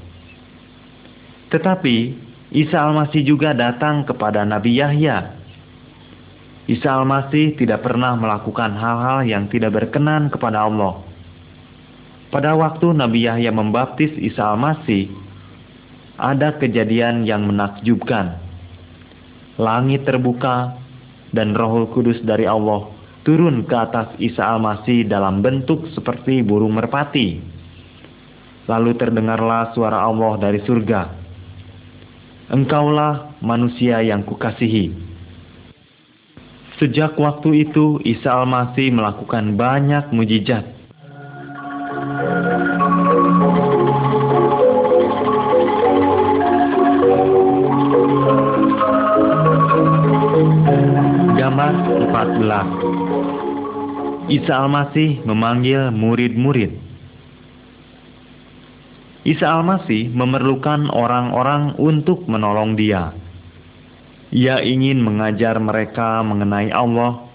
Tetapi 1.55 2.27
Isa 2.57 2.83
Al-Masih 2.83 3.23
juga 3.23 3.55
datang 3.55 4.03
kepada 4.03 4.43
Nabi 4.43 4.79
Yahya. 4.83 5.39
Isa 6.67 6.91
Al-Masih 6.91 7.55
tidak 7.55 7.87
pernah 7.87 8.19
melakukan 8.19 8.75
hal-hal 8.75 9.23
yang 9.23 9.47
tidak 9.47 9.71
berkenan 9.75 10.27
kepada 10.27 10.67
Allah. 10.67 11.06
Pada 12.31 12.59
waktu 12.59 12.91
Nabi 12.91 13.27
Yahya 13.31 13.55
membaptis 13.55 14.11
Isa 14.19 14.51
Al-Masih, 14.55 15.09
ada 16.19 16.59
kejadian 16.59 17.23
yang 17.23 17.47
menakjubkan. 17.47 18.43
Langit 19.57 20.05
terbuka 20.05 20.77
dan 21.33 21.57
Rohul 21.57 21.89
Kudus 21.95 22.21
dari 22.27 22.45
Allah 22.45 22.93
turun 23.27 23.67
ke 23.67 23.75
atas 23.75 24.15
Isa 24.23 24.47
Al-Masih 24.47 25.11
dalam 25.11 25.43
bentuk 25.43 25.91
seperti 25.91 26.47
burung 26.47 26.79
merpati. 26.79 27.43
Lalu 28.71 28.95
terdengarlah 28.95 29.75
suara 29.75 30.07
Allah 30.07 30.39
dari 30.39 30.63
surga. 30.63 31.03
Engkaulah 32.55 33.43
manusia 33.43 33.99
yang 34.07 34.23
kukasihi. 34.23 34.95
Sejak 36.79 37.19
waktu 37.19 37.67
itu 37.67 37.99
Isa 38.07 38.31
Al-Masih 38.31 38.95
melakukan 38.95 39.59
banyak 39.59 40.15
mujizat. 40.15 40.76
Gambar 42.17 42.33
14 51.77 54.33
Isa 54.33 54.65
Al-Masih 54.65 55.29
memanggil 55.29 55.93
murid-murid. 55.93 56.81
Isa 59.29 59.61
Al-Masih 59.61 60.09
memerlukan 60.09 60.89
orang-orang 60.89 61.77
untuk 61.77 62.25
menolong 62.33 62.81
dia. 62.81 63.13
Ia 64.33 64.65
ingin 64.65 65.05
mengajar 65.05 65.61
mereka 65.61 66.25
mengenai 66.25 66.73
Allah, 66.73 67.29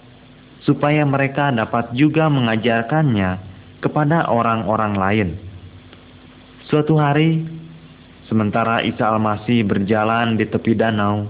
supaya 0.66 1.06
mereka 1.06 1.54
dapat 1.54 1.94
juga 1.94 2.26
mengajarkannya 2.26 3.51
kepada 3.82 4.30
orang-orang 4.30 4.94
lain. 4.94 5.28
Suatu 6.70 6.94
hari, 6.96 7.42
sementara 8.30 8.80
Isa 8.86 9.10
Al-Masih 9.10 9.66
berjalan 9.66 10.38
di 10.38 10.46
tepi 10.46 10.78
danau, 10.78 11.26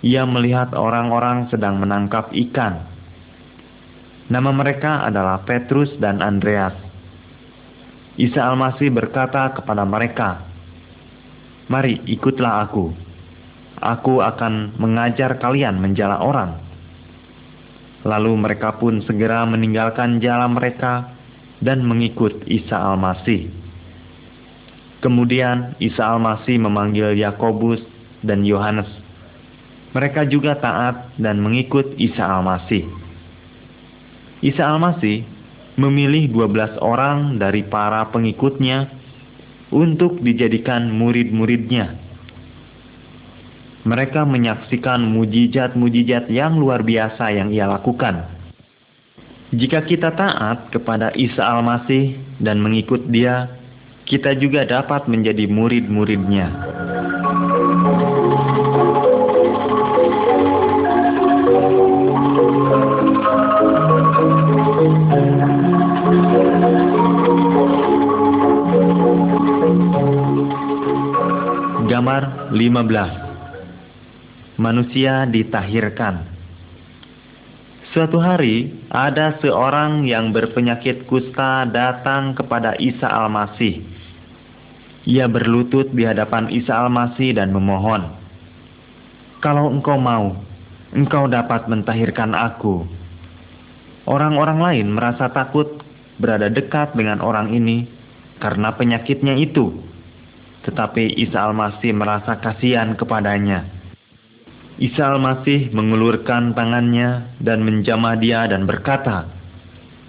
ia 0.00 0.22
melihat 0.24 0.72
orang-orang 0.72 1.50
sedang 1.50 1.82
menangkap 1.82 2.30
ikan. 2.32 2.86
Nama 4.30 4.50
mereka 4.54 5.04
adalah 5.04 5.44
Petrus 5.44 5.92
dan 6.00 6.22
Andreas. 6.22 6.72
Isa 8.16 8.40
Al-Masih 8.40 8.94
berkata 8.94 9.52
kepada 9.52 9.82
mereka, 9.82 10.46
Mari 11.66 12.04
ikutlah 12.08 12.68
aku. 12.68 12.92
Aku 13.80 14.22
akan 14.22 14.78
mengajar 14.78 15.36
kalian 15.42 15.80
menjala 15.80 16.22
orang. 16.22 16.60
Lalu 18.04 18.32
mereka 18.36 18.76
pun 18.76 19.00
segera 19.08 19.48
meninggalkan 19.48 20.20
jalan 20.20 20.56
mereka 20.56 21.13
dan 21.64 21.80
mengikut 21.80 22.44
Isa 22.44 22.76
Al-Masih. 22.76 23.48
Kemudian 25.00 25.80
Isa 25.80 26.04
Al-Masih 26.04 26.60
memanggil 26.60 27.16
Yakobus 27.16 27.80
dan 28.20 28.44
Yohanes. 28.44 28.88
Mereka 29.96 30.28
juga 30.28 30.60
taat 30.60 31.16
dan 31.16 31.40
mengikut 31.40 31.96
Isa 31.96 32.20
Al-Masih. 32.20 32.84
Isa 34.44 34.68
Al-Masih 34.68 35.24
memilih 35.80 36.28
12 36.28 36.76
orang 36.84 37.40
dari 37.40 37.64
para 37.64 38.12
pengikutnya 38.12 38.92
untuk 39.72 40.20
dijadikan 40.20 40.92
murid-muridnya. 40.92 41.96
Mereka 43.84 44.24
menyaksikan 44.24 45.04
mujizat-mujizat 45.04 46.32
yang 46.32 46.56
luar 46.56 46.80
biasa 46.80 47.28
yang 47.36 47.52
ia 47.52 47.68
lakukan. 47.68 48.33
Jika 49.54 49.86
kita 49.86 50.10
taat 50.18 50.74
kepada 50.74 51.14
Isa 51.14 51.38
Al-Masih 51.38 52.18
dan 52.42 52.58
mengikut 52.58 53.06
dia, 53.06 53.54
kita 54.02 54.34
juga 54.34 54.66
dapat 54.66 55.06
menjadi 55.06 55.46
murid-muridnya. 55.46 56.50
Gambar 71.86 72.50
15 72.50 74.58
Manusia 74.58 75.30
ditahirkan 75.30 76.26
Suatu 77.94 78.18
hari, 78.18 78.83
ada 78.94 79.34
seorang 79.42 80.06
yang 80.06 80.30
berpenyakit 80.30 81.10
kusta 81.10 81.66
datang 81.66 82.38
kepada 82.38 82.78
Isa 82.78 83.10
Al-Masih. 83.10 83.82
Ia 85.10 85.26
berlutut 85.26 85.90
di 85.90 86.06
hadapan 86.06 86.46
Isa 86.54 86.78
Al-Masih 86.78 87.34
dan 87.34 87.50
memohon, 87.50 88.06
"Kalau 89.42 89.66
engkau 89.66 89.98
mau, 89.98 90.38
engkau 90.94 91.26
dapat 91.26 91.66
mentahirkan 91.66 92.38
aku." 92.38 92.86
Orang-orang 94.06 94.62
lain 94.62 94.86
merasa 94.94 95.26
takut 95.26 95.82
berada 96.22 96.46
dekat 96.46 96.94
dengan 96.94 97.18
orang 97.18 97.50
ini 97.50 97.90
karena 98.38 98.78
penyakitnya 98.78 99.34
itu. 99.34 99.74
Tetapi 100.70 101.18
Isa 101.18 101.42
Al-Masih 101.42 101.90
merasa 101.98 102.38
kasihan 102.38 102.94
kepadanya. 102.94 103.66
Isa 104.74 105.06
Al-Masih 105.06 105.70
mengulurkan 105.70 106.50
tangannya 106.50 107.38
dan 107.38 107.62
menjamah 107.62 108.18
dia 108.18 108.42
dan 108.50 108.66
berkata, 108.66 109.30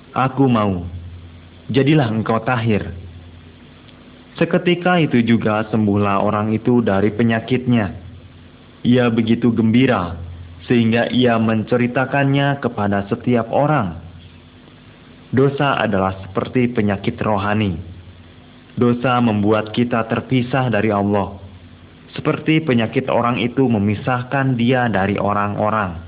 Aku 0.10 0.50
mau, 0.50 0.90
jadilah 1.70 2.10
engkau 2.10 2.42
tahir. 2.42 2.90
Seketika 4.42 4.98
itu 4.98 5.22
juga 5.22 5.70
sembuhlah 5.70 6.26
orang 6.26 6.50
itu 6.52 6.82
dari 6.82 7.14
penyakitnya. 7.14 7.94
Ia 8.82 9.06
begitu 9.14 9.54
gembira 9.54 10.18
sehingga 10.66 11.14
ia 11.14 11.38
menceritakannya 11.38 12.58
kepada 12.58 13.06
setiap 13.06 13.54
orang. 13.54 14.02
Dosa 15.30 15.78
adalah 15.78 16.26
seperti 16.26 16.74
penyakit 16.74 17.22
rohani. 17.22 17.78
Dosa 18.74 19.22
membuat 19.22 19.72
kita 19.72 20.04
terpisah 20.10 20.74
dari 20.74 20.90
Allah, 20.90 21.38
seperti 22.16 22.64
penyakit 22.64 23.12
orang 23.12 23.36
itu 23.44 23.68
memisahkan 23.68 24.56
dia 24.56 24.88
dari 24.88 25.20
orang-orang. 25.20 26.00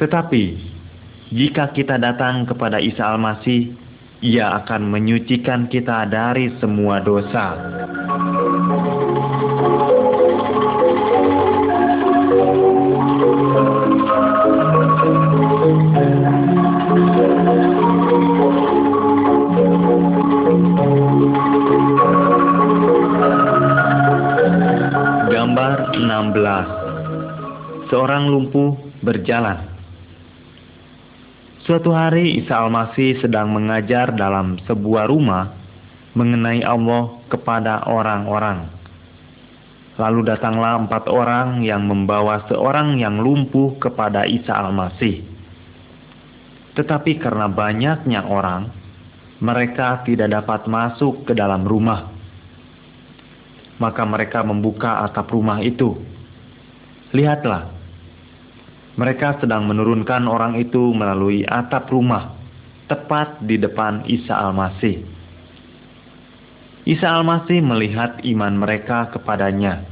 Tetapi, 0.00 0.44
jika 1.30 1.76
kita 1.76 2.00
datang 2.00 2.48
kepada 2.48 2.80
Isa 2.80 3.04
Al-Masih, 3.04 3.76
ia 4.24 4.56
akan 4.64 4.88
menyucikan 4.88 5.68
kita 5.68 6.08
dari 6.08 6.56
semua 6.56 7.04
dosa. 7.04 7.56
16 28.20 28.28
Seorang 28.28 28.36
lumpuh 28.36 28.76
berjalan 29.00 29.58
Suatu 31.64 31.88
hari 31.96 32.36
Isa 32.36 32.60
Al-Masih 32.60 33.16
sedang 33.24 33.48
mengajar 33.48 34.12
dalam 34.12 34.60
sebuah 34.68 35.08
rumah 35.08 35.56
mengenai 36.12 36.60
Allah 36.60 37.16
kepada 37.32 37.88
orang-orang. 37.88 38.68
Lalu 39.96 40.20
datanglah 40.28 40.84
empat 40.84 41.08
orang 41.08 41.64
yang 41.64 41.88
membawa 41.88 42.44
seorang 42.44 43.00
yang 43.00 43.24
lumpuh 43.24 43.80
kepada 43.80 44.28
Isa 44.28 44.52
Al-Masih. 44.52 45.24
Tetapi 46.76 47.16
karena 47.24 47.48
banyaknya 47.48 48.28
orang, 48.28 48.68
mereka 49.40 50.04
tidak 50.04 50.28
dapat 50.28 50.68
masuk 50.68 51.24
ke 51.24 51.32
dalam 51.32 51.64
rumah. 51.64 52.12
Maka 53.80 54.04
mereka 54.04 54.44
membuka 54.44 55.08
atap 55.08 55.32
rumah 55.32 55.64
itu. 55.64 55.96
Lihatlah, 57.16 57.79
mereka 59.00 59.40
sedang 59.40 59.64
menurunkan 59.64 60.28
orang 60.28 60.60
itu 60.60 60.92
melalui 60.92 61.40
atap 61.48 61.88
rumah, 61.88 62.36
tepat 62.84 63.40
di 63.40 63.56
depan 63.56 64.04
Isa 64.04 64.36
Al-Masih. 64.36 65.00
Isa 66.84 67.08
Al-Masih 67.08 67.64
melihat 67.64 68.20
iman 68.20 68.60
mereka 68.60 69.08
kepadanya. 69.08 69.88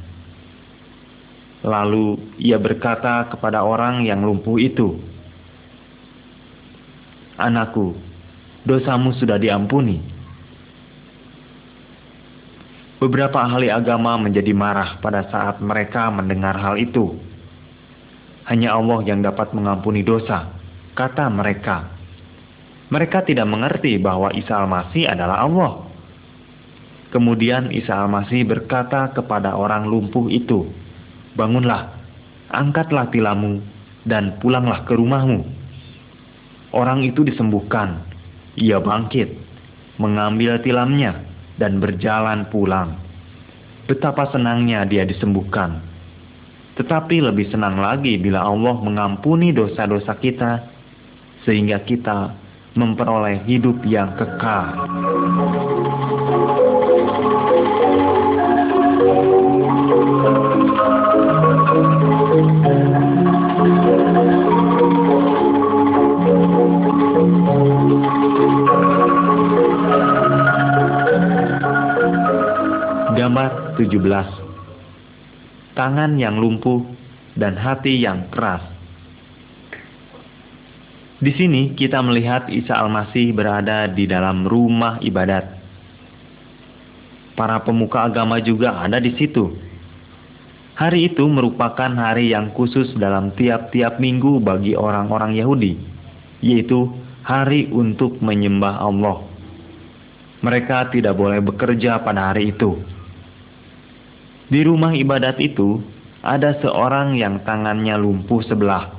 Lalu 1.65 2.37
ia 2.37 2.61
berkata 2.61 3.33
kepada 3.33 3.65
orang 3.65 4.05
yang 4.05 4.21
lumpuh 4.21 4.61
itu, 4.61 5.01
Anakku, 7.41 7.97
dosamu 8.69 9.17
sudah 9.17 9.41
diampuni. 9.41 10.05
Beberapa 13.01 13.41
ahli 13.41 13.73
agama 13.73 14.21
menjadi 14.21 14.53
marah 14.53 15.01
pada 15.01 15.25
saat 15.33 15.65
mereka 15.65 16.13
mendengar 16.13 16.61
hal 16.61 16.77
itu. 16.77 17.28
Hanya 18.49 18.81
Allah 18.81 19.05
yang 19.05 19.21
dapat 19.21 19.53
mengampuni 19.53 20.01
dosa, 20.01 20.49
kata 20.97 21.29
mereka. 21.29 21.85
Mereka 22.89 23.29
tidak 23.29 23.45
mengerti 23.45 24.01
bahwa 24.01 24.33
Isa 24.33 24.57
Al-Masih 24.57 25.05
adalah 25.05 25.45
Allah. 25.45 25.85
Kemudian 27.13 27.69
Isa 27.69 27.93
Al-Masih 27.93 28.49
berkata 28.49 29.13
kepada 29.13 29.53
orang 29.53 29.85
lumpuh 29.85 30.33
itu, 30.33 30.65
Bangunlah, 31.37 31.93
angkatlah 32.49 33.13
tilammu, 33.13 33.61
dan 34.09 34.41
pulanglah 34.41 34.89
ke 34.89 34.97
rumahmu. 34.97 35.45
Orang 36.73 37.05
itu 37.05 37.25
disembuhkan. 37.29 38.01
Ia 38.57 38.81
bangkit, 38.81 39.29
mengambil 40.01 40.65
tilamnya, 40.65 41.21
dan 41.61 41.85
berjalan 41.85 42.49
pulang. 42.49 42.97
Betapa 43.89 44.29
senangnya 44.33 44.89
dia 44.89 45.05
disembuhkan. 45.05 45.88
Tetapi 46.79 47.19
lebih 47.19 47.51
senang 47.51 47.83
lagi 47.83 48.15
bila 48.23 48.47
Allah 48.47 48.79
mengampuni 48.79 49.51
dosa-dosa 49.51 50.15
kita 50.15 50.63
sehingga 51.43 51.83
kita 51.83 52.39
memperoleh 52.79 53.43
hidup 53.51 53.83
yang 53.83 54.15
kekal. 54.15 54.87
Gambar 73.19 73.75
17 73.83 74.48
tangan 75.79 76.19
yang 76.19 76.43
lumpuh, 76.43 76.83
dan 77.39 77.55
hati 77.55 78.03
yang 78.03 78.27
keras. 78.35 78.67
Di 81.23 81.31
sini 81.39 81.79
kita 81.79 82.03
melihat 82.03 82.51
Isa 82.51 82.75
Al-Masih 82.75 83.31
berada 83.31 83.87
di 83.87 84.11
dalam 84.11 84.43
rumah 84.43 84.99
ibadat. 84.99 85.55
Para 87.39 87.63
pemuka 87.63 88.11
agama 88.11 88.43
juga 88.43 88.83
ada 88.83 88.99
di 88.99 89.15
situ. 89.15 89.55
Hari 90.75 91.15
itu 91.15 91.27
merupakan 91.27 91.91
hari 91.95 92.35
yang 92.35 92.55
khusus 92.55 92.95
dalam 92.99 93.35
tiap-tiap 93.35 93.99
minggu 93.99 94.39
bagi 94.43 94.79
orang-orang 94.79 95.35
Yahudi, 95.39 95.75
yaitu 96.43 96.91
hari 97.23 97.71
untuk 97.71 98.19
menyembah 98.23 98.79
Allah. 98.83 99.23
Mereka 100.43 100.95
tidak 100.95 101.19
boleh 101.19 101.43
bekerja 101.43 101.99
pada 102.03 102.31
hari 102.31 102.55
itu. 102.55 102.98
Di 104.49 104.65
rumah 104.65 104.97
ibadat 104.97 105.37
itu 105.45 105.85
ada 106.25 106.57
seorang 106.61 107.21
yang 107.21 107.45
tangannya 107.45 108.01
lumpuh 108.01 108.41
sebelah. 108.45 108.97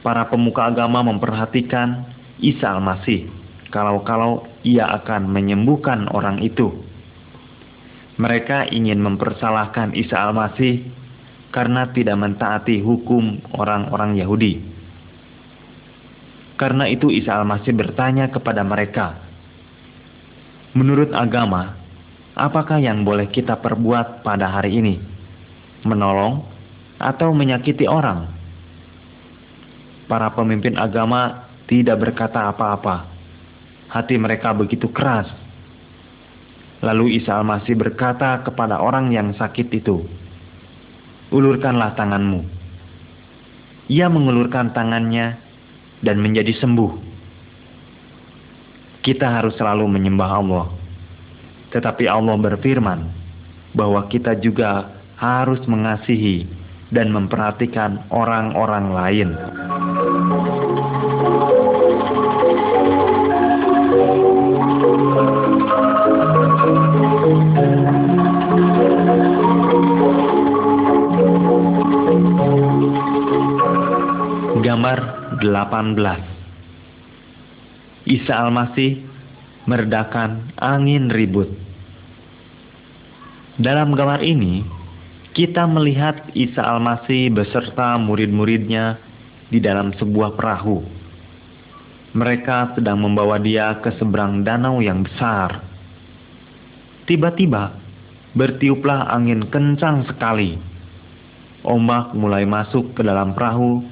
Para 0.00 0.26
pemuka 0.32 0.72
agama 0.72 1.04
memperhatikan 1.04 2.10
Isa 2.42 2.74
Al-Masih 2.74 3.28
kalau-kalau 3.72 4.44
ia 4.64 4.88
akan 5.00 5.30
menyembuhkan 5.32 6.10
orang 6.10 6.42
itu. 6.44 6.72
Mereka 8.20 8.68
ingin 8.72 9.00
mempersalahkan 9.00 9.96
Isa 9.96 10.20
Al-Masih 10.20 10.84
karena 11.52 11.88
tidak 11.92 12.16
mentaati 12.16 12.80
hukum 12.80 13.40
orang-orang 13.56 14.16
Yahudi. 14.16 14.60
Karena 16.60 16.88
itu 16.88 17.08
Isa 17.12 17.36
Al-Masih 17.36 17.72
bertanya 17.72 18.28
kepada 18.32 18.64
mereka, 18.64 19.22
Menurut 20.72 21.12
agama, 21.12 21.81
apakah 22.36 22.80
yang 22.80 23.04
boleh 23.04 23.28
kita 23.28 23.60
perbuat 23.60 24.24
pada 24.24 24.48
hari 24.48 24.80
ini? 24.80 24.94
Menolong 25.84 26.46
atau 26.96 27.34
menyakiti 27.34 27.84
orang? 27.84 28.30
Para 30.06 30.30
pemimpin 30.36 30.76
agama 30.76 31.48
tidak 31.66 31.98
berkata 31.98 32.52
apa-apa. 32.52 33.08
Hati 33.88 34.16
mereka 34.16 34.52
begitu 34.56 34.88
keras. 34.92 35.28
Lalu 36.82 37.22
Isa 37.22 37.38
Al-Masih 37.38 37.78
berkata 37.78 38.42
kepada 38.42 38.82
orang 38.82 39.14
yang 39.14 39.30
sakit 39.38 39.68
itu, 39.70 40.02
Ulurkanlah 41.32 41.96
tanganmu. 41.96 42.44
Ia 43.88 44.10
mengulurkan 44.12 44.76
tangannya 44.76 45.40
dan 46.04 46.20
menjadi 46.20 46.52
sembuh. 46.60 46.92
Kita 49.00 49.26
harus 49.40 49.56
selalu 49.56 49.88
menyembah 49.88 50.30
Allah 50.30 50.81
tetapi 51.72 52.04
Allah 52.04 52.36
berfirman 52.36 53.08
bahwa 53.72 54.04
kita 54.12 54.36
juga 54.36 54.92
harus 55.16 55.64
mengasihi 55.64 56.44
dan 56.92 57.08
memperhatikan 57.08 58.04
orang-orang 58.12 58.86
lain. 58.92 59.32
Gambar 74.62 74.98
18 75.40 76.32
Isa 78.06 78.34
Al-Masih 78.34 78.98
meredakan 79.66 80.50
angin 80.58 81.06
ribut. 81.10 81.61
Dalam 83.60 83.92
gambar 83.92 84.24
ini, 84.24 84.64
kita 85.36 85.68
melihat 85.68 86.32
Isa 86.32 86.64
Al-Masih 86.64 87.28
beserta 87.28 88.00
murid-muridnya 88.00 88.96
di 89.52 89.60
dalam 89.60 89.92
sebuah 89.92 90.40
perahu. 90.40 90.80
Mereka 92.16 92.72
sedang 92.80 93.04
membawa 93.04 93.36
dia 93.36 93.76
ke 93.84 93.92
seberang 94.00 94.40
danau 94.40 94.80
yang 94.80 95.04
besar. 95.04 95.60
Tiba-tiba, 97.04 97.76
bertiuplah 98.32 99.12
angin 99.12 99.44
kencang 99.52 100.08
sekali. 100.08 100.56
Ombak 101.60 102.16
mulai 102.16 102.48
masuk 102.48 102.96
ke 102.96 103.04
dalam 103.04 103.36
perahu, 103.36 103.84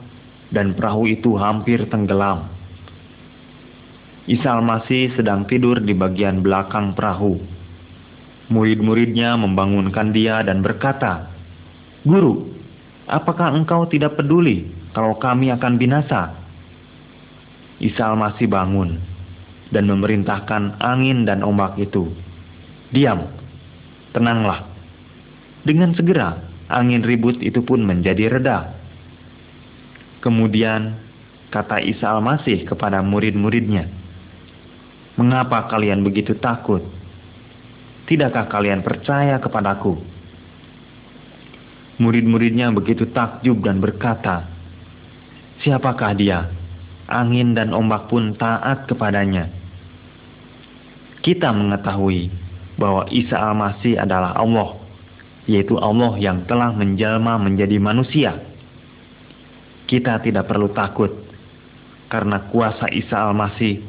dan 0.48 0.72
perahu 0.72 1.04
itu 1.04 1.36
hampir 1.36 1.84
tenggelam. 1.92 2.48
Isa 4.24 4.56
Al-Masih 4.56 5.12
sedang 5.20 5.44
tidur 5.44 5.84
di 5.84 5.92
bagian 5.92 6.40
belakang 6.40 6.96
perahu. 6.96 7.59
Murid-muridnya 8.50 9.38
membangunkan 9.38 10.10
dia 10.10 10.42
dan 10.42 10.60
berkata, 10.60 11.30
Guru, 12.02 12.50
apakah 13.06 13.54
engkau 13.54 13.86
tidak 13.86 14.18
peduli 14.18 14.66
kalau 14.90 15.14
kami 15.22 15.54
akan 15.54 15.78
binasa? 15.78 16.34
Isa 17.78 18.10
Al-Masih 18.10 18.50
bangun 18.50 18.98
dan 19.70 19.86
memerintahkan 19.86 20.82
angin 20.82 21.24
dan 21.24 21.46
ombak 21.46 21.78
itu. 21.78 22.10
Diam, 22.90 23.30
tenanglah. 24.10 24.66
Dengan 25.62 25.94
segera, 25.94 26.42
angin 26.66 27.06
ribut 27.06 27.38
itu 27.38 27.62
pun 27.62 27.86
menjadi 27.86 28.34
reda. 28.34 28.74
Kemudian, 30.20 30.98
kata 31.54 31.80
Isa 31.86 32.18
Al-Masih 32.18 32.66
kepada 32.66 32.98
murid-muridnya, 33.00 34.00
Mengapa 35.20 35.68
kalian 35.68 36.00
begitu 36.00 36.32
takut? 36.40 36.80
Tidakkah 38.10 38.50
kalian 38.50 38.82
percaya 38.82 39.38
kepadaku? 39.38 39.94
Murid-muridnya 42.02 42.74
begitu 42.74 43.06
takjub 43.14 43.62
dan 43.62 43.78
berkata, 43.78 44.50
Siapakah 45.62 46.18
dia? 46.18 46.50
Angin 47.06 47.54
dan 47.54 47.70
ombak 47.70 48.10
pun 48.10 48.34
taat 48.34 48.90
kepadanya. 48.90 49.46
Kita 51.22 51.54
mengetahui 51.54 52.34
bahwa 52.74 53.06
Isa 53.14 53.38
Al-Masih 53.38 54.02
adalah 54.02 54.34
Allah, 54.34 54.74
yaitu 55.46 55.78
Allah 55.78 56.18
yang 56.18 56.50
telah 56.50 56.74
menjelma 56.74 57.38
menjadi 57.38 57.78
manusia. 57.78 58.42
Kita 59.86 60.18
tidak 60.18 60.50
perlu 60.50 60.74
takut, 60.74 61.14
karena 62.10 62.50
kuasa 62.50 62.90
Isa 62.90 63.22
Al-Masih 63.22 63.86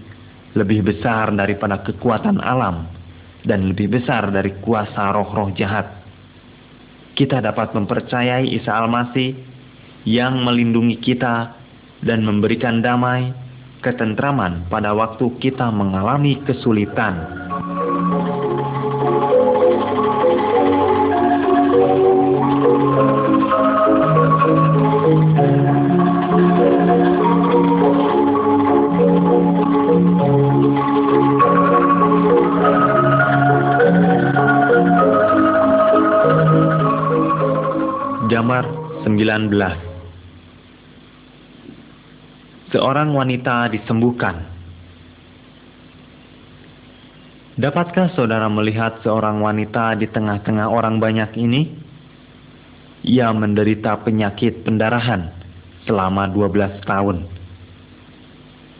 lebih 0.53 0.85
besar 0.85 1.33
daripada 1.33 1.81
kekuatan 1.81 2.37
alam 2.37 3.00
dan 3.45 3.73
lebih 3.73 3.89
besar 3.89 4.29
dari 4.29 4.57
kuasa 4.61 5.13
roh-roh 5.13 5.53
jahat. 5.57 6.01
Kita 7.17 7.43
dapat 7.43 7.75
mempercayai 7.75 8.47
Isa 8.49 8.71
Al-Masih 8.73 9.35
yang 10.07 10.41
melindungi 10.41 10.97
kita 10.97 11.53
dan 12.01 12.25
memberikan 12.25 12.81
damai, 12.81 13.29
ketentraman 13.81 14.69
pada 14.69 14.93
waktu 14.93 15.37
kita 15.41 15.69
mengalami 15.69 16.41
kesulitan. 16.45 17.49
19 39.03 39.49
Seorang 42.71 43.09
wanita 43.11 43.67
disembuhkan 43.73 44.51
Dapatkah 47.61 48.15
saudara 48.15 48.47
melihat 48.47 49.03
seorang 49.03 49.43
wanita 49.43 49.93
di 49.99 50.07
tengah-tengah 50.09 50.71
orang 50.71 50.97
banyak 50.97 51.35
ini? 51.35 51.61
Ia 53.05 53.29
menderita 53.35 54.01
penyakit 54.01 54.63
pendarahan 54.65 55.29
selama 55.85 56.31
12 56.31 56.81
tahun. 56.85 57.17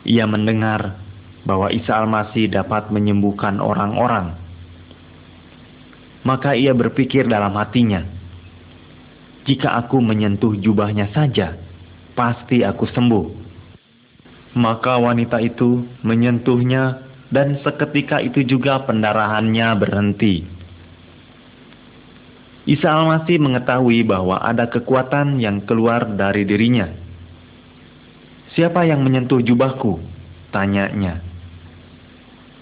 Ia 0.07 0.25
mendengar 0.25 0.97
bahwa 1.45 1.69
Isa 1.73 1.97
Al-Masih 1.99 2.49
dapat 2.49 2.89
menyembuhkan 2.93 3.61
orang-orang. 3.61 4.37
Maka 6.21 6.53
ia 6.53 6.73
berpikir 6.73 7.25
dalam 7.25 7.57
hatinya, 7.57 8.05
jika 9.51 9.83
aku 9.83 9.99
menyentuh 9.99 10.55
jubahnya 10.55 11.11
saja, 11.11 11.59
pasti 12.15 12.63
aku 12.63 12.87
sembuh. 12.87 13.27
Maka 14.55 14.95
wanita 14.95 15.43
itu 15.43 15.83
menyentuhnya 16.07 17.03
dan 17.27 17.59
seketika 17.59 18.23
itu 18.23 18.47
juga 18.47 18.79
pendarahannya 18.87 19.67
berhenti. 19.75 20.47
Isa 22.63 22.95
Al-Masih 22.95 23.43
mengetahui 23.43 24.07
bahwa 24.07 24.39
ada 24.39 24.71
kekuatan 24.71 25.43
yang 25.43 25.67
keluar 25.67 26.07
dari 26.07 26.47
dirinya. 26.47 26.87
Siapa 28.55 28.87
yang 28.87 29.03
menyentuh 29.03 29.43
jubahku? 29.43 29.99
Tanyanya. 30.55 31.19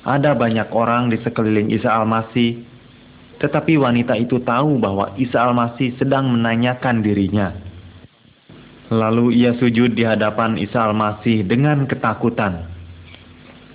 Ada 0.10 0.34
banyak 0.34 0.74
orang 0.74 1.14
di 1.14 1.22
sekeliling 1.22 1.70
Isa 1.70 1.94
Al-Masih 1.94 2.69
tetapi 3.40 3.80
wanita 3.80 4.20
itu 4.20 4.44
tahu 4.44 4.84
bahwa 4.84 5.16
Isa 5.16 5.40
Al-Masih 5.40 5.96
sedang 5.96 6.28
menanyakan 6.28 7.00
dirinya. 7.00 7.56
Lalu 8.92 9.40
ia 9.40 9.56
sujud 9.56 9.96
di 9.96 10.04
hadapan 10.04 10.60
Isa 10.60 10.84
Al-Masih 10.84 11.48
dengan 11.48 11.88
ketakutan. 11.88 12.68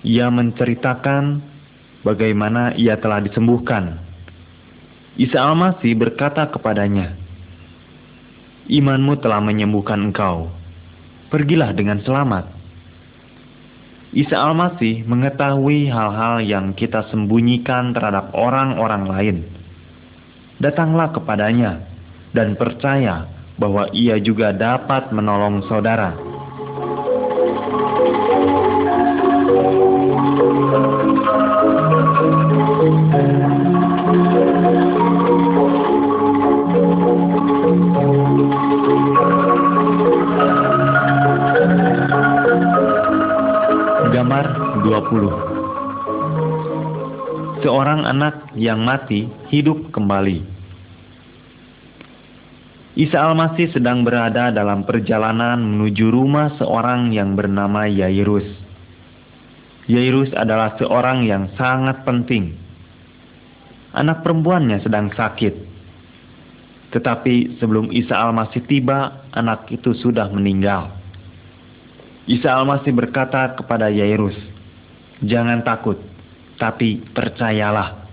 Ia 0.05 0.29
menceritakan 0.29 1.41
bagaimana 2.05 2.77
ia 2.77 3.01
telah 3.01 3.25
disembuhkan. 3.25 3.97
Isa 5.17 5.41
Al-Masih 5.41 5.97
berkata 5.97 6.45
kepadanya, 6.53 7.17
Imanmu 8.69 9.17
telah 9.17 9.41
menyembuhkan 9.41 10.13
engkau. 10.13 10.53
Pergilah 11.33 11.73
dengan 11.73 12.05
selamat. 12.05 12.53
Isa 14.13 14.37
Al-Masih 14.37 15.09
mengetahui 15.09 15.89
hal-hal 15.89 16.45
yang 16.45 16.77
kita 16.77 17.09
sembunyikan 17.09 17.97
terhadap 17.97 18.29
orang-orang 18.37 19.03
lain 19.09 19.54
datanglah 20.65 21.13
kepadanya 21.13 21.85
dan 22.33 22.57
percaya 22.57 23.29
bahwa 23.61 23.85
ia 23.93 24.17
juga 24.17 24.49
dapat 24.49 25.13
menolong 25.13 25.61
saudara. 25.69 26.17
Gambar 44.09 44.45
20 44.81 45.55
seorang 47.65 48.05
anak 48.05 48.53
yang 48.53 48.85
mati 48.85 49.25
hidup 49.49 49.89
kembali. 49.89 50.54
Isa 52.95 53.19
Al-Masih 53.19 53.75
sedang 53.75 54.07
berada 54.07 54.55
dalam 54.55 54.87
perjalanan 54.87 55.59
menuju 55.59 56.07
rumah 56.07 56.55
seorang 56.55 57.11
yang 57.11 57.35
bernama 57.35 57.91
Yairus. 57.91 58.47
Yairus 59.91 60.31
adalah 60.31 60.79
seorang 60.79 61.27
yang 61.27 61.51
sangat 61.59 62.07
penting. 62.07 62.55
Anak 63.91 64.23
perempuannya 64.23 64.79
sedang 64.79 65.11
sakit. 65.11 65.75
Tetapi 66.95 67.59
sebelum 67.59 67.91
Isa 67.91 68.15
Al-Masih 68.15 68.63
tiba, 68.63 69.27
anak 69.35 69.67
itu 69.75 69.91
sudah 69.91 70.31
meninggal. 70.31 70.95
Isa 72.31 72.55
Al-Masih 72.55 72.95
berkata 72.95 73.59
kepada 73.59 73.91
Yairus, 73.91 74.39
"Jangan 75.19 75.67
takut 75.67 75.99
tapi 76.55 77.03
percayalah. 77.11 78.04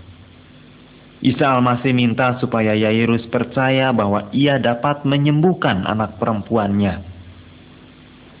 Isa 1.23 1.55
Al-Masih 1.55 1.95
minta 1.95 2.35
supaya 2.43 2.75
Yairus 2.75 3.23
percaya 3.31 3.95
bahwa 3.95 4.27
ia 4.35 4.59
dapat 4.59 5.07
menyembuhkan 5.07 5.87
anak 5.87 6.19
perempuannya. 6.19 6.99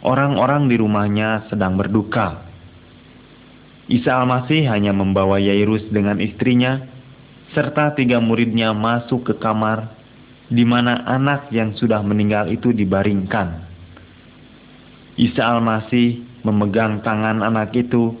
Orang-orang 0.03 0.67
di 0.67 0.75
rumahnya 0.75 1.47
sedang 1.47 1.79
berduka. 1.79 2.43
Isa 3.87 4.19
Al-Masih 4.19 4.67
hanya 4.67 4.91
membawa 4.91 5.39
Yairus 5.39 5.87
dengan 5.95 6.19
istrinya 6.19 6.83
serta 7.55 7.95
tiga 7.95 8.19
muridnya 8.19 8.75
masuk 8.75 9.31
ke 9.31 9.33
kamar 9.39 9.95
di 10.51 10.67
mana 10.67 11.07
anak 11.07 11.55
yang 11.55 11.71
sudah 11.79 12.03
meninggal 12.03 12.51
itu 12.51 12.75
dibaringkan. 12.75 13.63
Isa 15.15 15.55
Al-Masih 15.55 16.19
memegang 16.43 16.99
tangan 16.99 17.47
anak 17.47 17.71
itu 17.79 18.19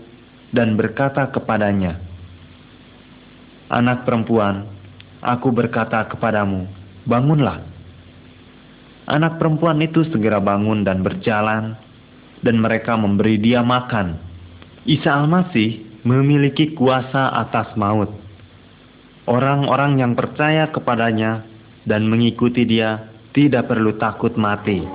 dan 0.55 0.79
berkata 0.79 1.27
kepadanya, 1.35 1.99
Anak 3.73 4.05
perempuan, 4.05 4.69
aku 5.17 5.49
berkata 5.49 6.05
kepadamu, 6.05 6.69
bangunlah. 7.09 7.57
Anak 9.09 9.41
perempuan 9.41 9.81
itu 9.81 10.05
segera 10.13 10.37
bangun 10.37 10.85
dan 10.85 11.01
berjalan, 11.01 11.73
dan 12.45 12.61
mereka 12.61 12.93
memberi 12.93 13.41
dia 13.41 13.65
makan. 13.65 14.21
Isa 14.85 15.17
al-Masih 15.17 16.05
memiliki 16.05 16.77
kuasa 16.77 17.33
atas 17.33 17.73
maut. 17.73 18.13
Orang-orang 19.25 20.05
yang 20.05 20.13
percaya 20.13 20.69
kepadanya 20.69 21.41
dan 21.89 22.05
mengikuti 22.05 22.69
dia 22.69 23.09
tidak 23.33 23.73
perlu 23.73 23.97
takut 23.97 24.37
mati. 24.37 24.85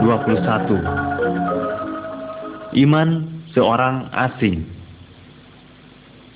21 0.00 2.72
Iman 2.80 3.08
seorang 3.52 4.08
asing 4.10 4.64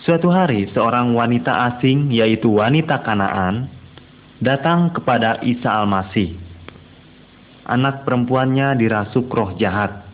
Suatu 0.05 0.29
hari 0.29 0.69
seorang 0.77 1.17
wanita 1.17 1.73
asing 1.73 2.13
yaitu 2.13 2.53
wanita 2.53 3.01
Kanaan 3.01 3.73
datang 4.37 4.93
kepada 4.93 5.41
Isa 5.41 5.81
Al-Masih. 5.81 6.37
Anak 7.65 8.05
perempuannya 8.05 8.77
dirasuk 8.77 9.33
roh 9.33 9.57
jahat. 9.57 10.05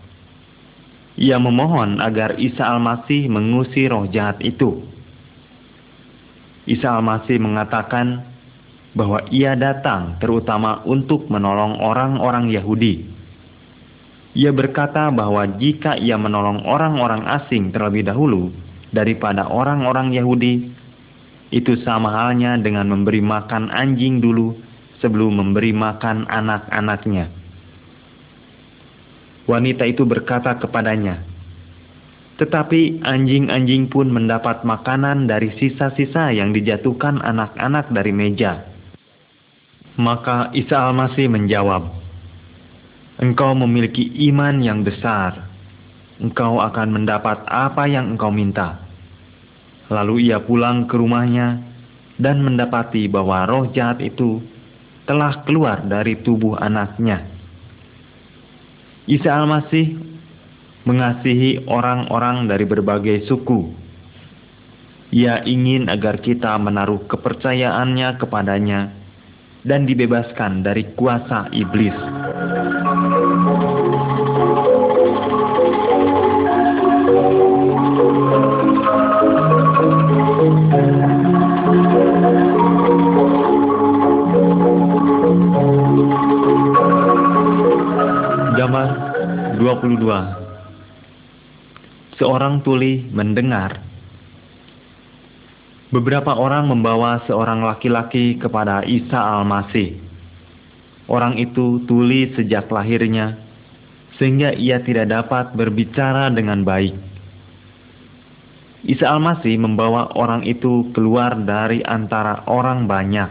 Ia 1.18 1.42
memohon 1.42 1.98
agar 1.98 2.38
Isa 2.38 2.70
Al-Masih 2.70 3.26
mengusir 3.26 3.90
roh 3.90 4.07
jahat 4.07 4.38
itu. 4.46 4.86
Isa 6.70 6.94
Al-Masih 6.94 7.42
mengatakan, 7.42 8.30
bahwa 8.90 9.22
ia 9.30 9.55
datang 9.55 10.18
terutama 10.18 10.82
untuk 10.82 11.30
menolong 11.30 11.78
orang-orang 11.78 12.51
Yahudi. 12.51 13.07
Ia 14.31 14.55
berkata 14.55 15.11
bahwa 15.11 15.43
jika 15.59 15.99
ia 15.99 16.14
menolong 16.14 16.62
orang-orang 16.62 17.26
asing 17.26 17.74
terlebih 17.74 18.07
dahulu 18.07 18.55
daripada 18.95 19.51
orang-orang 19.51 20.14
Yahudi, 20.14 20.70
itu 21.51 21.74
sama 21.83 22.14
halnya 22.14 22.55
dengan 22.62 22.87
memberi 22.87 23.18
makan 23.18 23.74
anjing 23.74 24.22
dulu 24.22 24.55
sebelum 25.03 25.35
memberi 25.35 25.74
makan 25.74 26.31
anak-anaknya. 26.31 27.26
Wanita 29.51 29.83
itu 29.83 30.07
berkata 30.07 30.62
kepadanya, 30.62 31.26
"Tetapi 32.39 33.03
anjing-anjing 33.03 33.91
pun 33.91 34.14
mendapat 34.14 34.62
makanan 34.62 35.26
dari 35.26 35.51
sisa-sisa 35.59 36.31
yang 36.31 36.55
dijatuhkan 36.55 37.18
anak-anak 37.18 37.91
dari 37.91 38.14
meja." 38.14 38.62
Maka 39.99 40.55
Isa 40.55 40.87
Al-Masih 40.87 41.26
menjawab, 41.26 41.99
Engkau 43.21 43.53
memiliki 43.53 44.09
iman 44.33 44.64
yang 44.64 44.81
besar. 44.81 45.45
Engkau 46.16 46.57
akan 46.57 46.89
mendapat 46.89 47.45
apa 47.45 47.85
yang 47.85 48.16
engkau 48.16 48.33
minta. 48.33 48.81
Lalu 49.93 50.33
ia 50.33 50.41
pulang 50.41 50.89
ke 50.89 50.97
rumahnya 50.97 51.61
dan 52.16 52.41
mendapati 52.41 53.12
bahwa 53.12 53.45
roh 53.45 53.68
jahat 53.77 54.01
itu 54.01 54.41
telah 55.05 55.45
keluar 55.45 55.85
dari 55.85 56.21
tubuh 56.25 56.57
anaknya. 56.57 57.29
Isa 59.05 59.37
Al-Masih 59.37 60.01
mengasihi 60.89 61.68
orang-orang 61.68 62.49
dari 62.49 62.64
berbagai 62.64 63.29
suku. 63.29 63.75
Ia 65.11 65.45
ingin 65.45 65.91
agar 65.93 66.23
kita 66.23 66.57
menaruh 66.57 67.05
kepercayaannya 67.11 68.16
kepadanya 68.16 68.81
dan 69.66 69.85
dibebaskan 69.85 70.62
dari 70.64 70.95
kuasa 70.95 71.51
iblis. 71.51 71.97
22 89.81 92.20
Seorang 92.20 92.61
tuli 92.61 93.01
mendengar 93.16 93.81
Beberapa 95.89 96.37
orang 96.37 96.68
membawa 96.68 97.24
seorang 97.24 97.64
laki-laki 97.64 98.37
kepada 98.37 98.85
Isa 98.85 99.16
Al-Masih. 99.16 99.97
Orang 101.09 101.41
itu 101.41 101.81
tuli 101.89 102.28
sejak 102.39 102.70
lahirnya, 102.70 103.35
sehingga 104.14 104.55
ia 104.55 104.78
tidak 104.87 105.11
dapat 105.11 105.59
berbicara 105.59 106.31
dengan 106.31 106.62
baik. 106.62 106.95
Isa 108.87 109.11
Al-Masih 109.11 109.59
membawa 109.59 110.14
orang 110.14 110.47
itu 110.47 110.95
keluar 110.95 111.35
dari 111.43 111.83
antara 111.83 112.47
orang 112.47 112.87
banyak. 112.87 113.31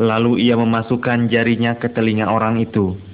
Lalu 0.00 0.48
ia 0.48 0.56
memasukkan 0.56 1.28
jarinya 1.28 1.76
ke 1.76 1.92
telinga 1.92 2.32
orang 2.32 2.64
itu. 2.64 3.11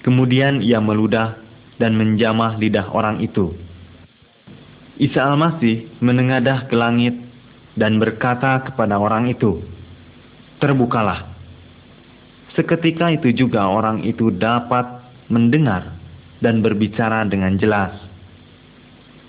Kemudian 0.00 0.64
ia 0.64 0.80
meludah 0.80 1.36
dan 1.76 1.96
menjamah 1.96 2.56
lidah 2.56 2.88
orang 2.92 3.20
itu. 3.20 3.52
Isa 5.00 5.24
Al-Masih 5.24 5.96
menengadah 6.04 6.68
ke 6.68 6.76
langit 6.76 7.16
dan 7.76 7.96
berkata 7.96 8.60
kepada 8.64 9.00
orang 9.00 9.32
itu, 9.32 9.64
Terbukalah. 10.60 11.24
Seketika 12.52 13.08
itu 13.08 13.32
juga 13.32 13.64
orang 13.64 14.04
itu 14.04 14.28
dapat 14.28 15.00
mendengar 15.32 15.96
dan 16.44 16.60
berbicara 16.60 17.24
dengan 17.24 17.56
jelas. 17.56 17.96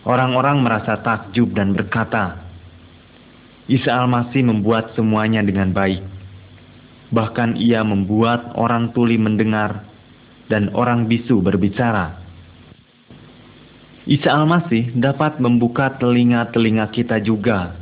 Orang-orang 0.04 0.60
merasa 0.60 1.00
takjub 1.00 1.56
dan 1.56 1.72
berkata, 1.72 2.42
Isa 3.72 3.96
Al-Masih 3.96 4.44
membuat 4.44 4.92
semuanya 4.98 5.40
dengan 5.40 5.72
baik. 5.72 6.04
Bahkan 7.16 7.56
ia 7.60 7.80
membuat 7.88 8.56
orang 8.60 8.92
tuli 8.92 9.16
mendengar 9.16 9.91
dan 10.52 10.76
orang 10.76 11.08
bisu 11.08 11.40
berbicara. 11.40 12.20
Isa 14.04 14.36
Al-Masih 14.36 14.92
dapat 15.00 15.40
membuka 15.40 15.96
telinga-telinga 15.96 16.92
kita 16.92 17.24
juga, 17.24 17.80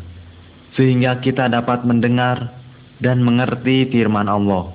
sehingga 0.77 1.17
kita 1.17 1.49
dapat 1.49 1.81
mendengar 1.81 2.53
dan 3.01 3.25
mengerti 3.25 3.89
firman 3.89 4.29
Allah. 4.29 4.69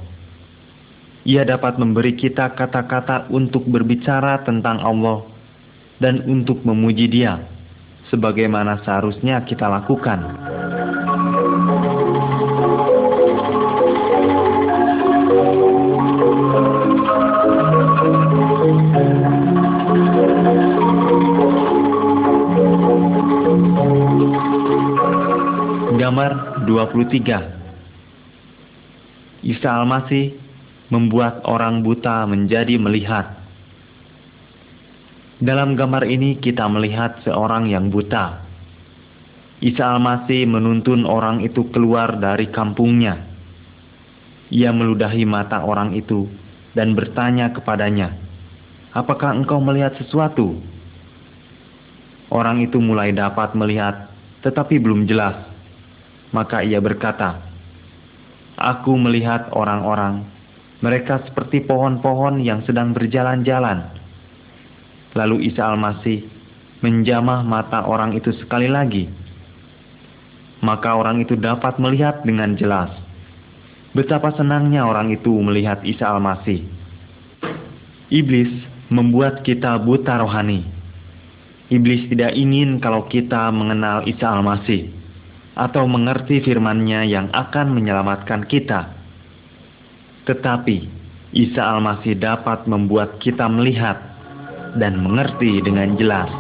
Ia 1.23 1.47
dapat 1.47 1.79
memberi 1.79 2.19
kita 2.19 2.53
kata-kata 2.59 3.31
untuk 3.31 3.65
berbicara 3.71 4.43
tentang 4.43 4.83
Allah 4.83 5.25
dan 6.03 6.27
untuk 6.27 6.67
memuji 6.67 7.07
Dia, 7.07 7.39
sebagaimana 8.11 8.83
seharusnya 8.83 9.47
kita 9.47 9.71
lakukan. 9.71 10.21
23 26.65 27.65
Isa 29.45 29.69
Al-Masih 29.77 30.41
membuat 30.89 31.45
orang 31.45 31.85
buta 31.85 32.25
menjadi 32.25 32.81
melihat. 32.81 33.45
Dalam 35.37 35.77
gambar 35.77 36.09
ini 36.09 36.41
kita 36.41 36.65
melihat 36.65 37.21
seorang 37.29 37.69
yang 37.69 37.93
buta. 37.93 38.41
Isa 39.61 39.85
Al-Masih 39.85 40.49
menuntun 40.49 41.05
orang 41.05 41.45
itu 41.45 41.69
keluar 41.69 42.17
dari 42.17 42.49
kampungnya. 42.49 43.21
Ia 44.49 44.73
meludahi 44.73 45.29
mata 45.29 45.61
orang 45.61 45.93
itu 45.93 46.25
dan 46.73 46.97
bertanya 46.97 47.53
kepadanya, 47.53 48.17
"Apakah 48.97 49.37
engkau 49.37 49.61
melihat 49.61 49.93
sesuatu?" 50.01 50.57
Orang 52.33 52.65
itu 52.65 52.81
mulai 52.81 53.13
dapat 53.13 53.53
melihat, 53.53 54.09
tetapi 54.41 54.81
belum 54.81 55.05
jelas 55.05 55.54
maka 56.35 56.67
ia 56.67 56.83
berkata, 56.83 57.39
Aku 58.59 58.99
melihat 58.99 59.51
orang-orang, 59.55 60.27
mereka 60.83 61.23
seperti 61.27 61.63
pohon-pohon 61.63 62.43
yang 62.43 62.63
sedang 62.67 62.91
berjalan-jalan. 62.95 63.95
Lalu 65.15 65.51
Isa 65.51 65.71
Al-Masih 65.71 66.27
menjamah 66.83 67.47
mata 67.47 67.87
orang 67.87 68.19
itu 68.19 68.35
sekali 68.35 68.67
lagi. 68.67 69.07
Maka 70.63 70.95
orang 70.95 71.23
itu 71.23 71.39
dapat 71.39 71.79
melihat 71.79 72.23
dengan 72.27 72.55
jelas. 72.55 72.91
Betapa 73.95 74.35
senangnya 74.35 74.87
orang 74.87 75.15
itu 75.15 75.31
melihat 75.39 75.83
Isa 75.87 76.11
Al-Masih. 76.11 76.67
Iblis 78.11 78.51
membuat 78.91 79.43
kita 79.47 79.79
buta 79.83 80.19
rohani. 80.19 80.67
Iblis 81.75 82.07
tidak 82.11 82.39
ingin 82.39 82.79
kalau 82.79 83.07
kita 83.11 83.51
mengenal 83.51 84.07
Isa 84.07 84.31
Al-Masih 84.31 84.94
atau 85.55 85.87
mengerti 85.87 86.43
firman-Nya 86.43 87.07
yang 87.07 87.31
akan 87.31 87.71
menyelamatkan 87.71 88.43
kita. 88.51 88.91
Tetapi 90.27 90.79
Isa 91.35 91.63
Al-Masih 91.63 92.19
dapat 92.19 92.67
membuat 92.67 93.19
kita 93.23 93.47
melihat 93.47 93.99
dan 94.79 94.99
mengerti 94.99 95.63
dengan 95.63 95.95
jelas. 95.95 96.31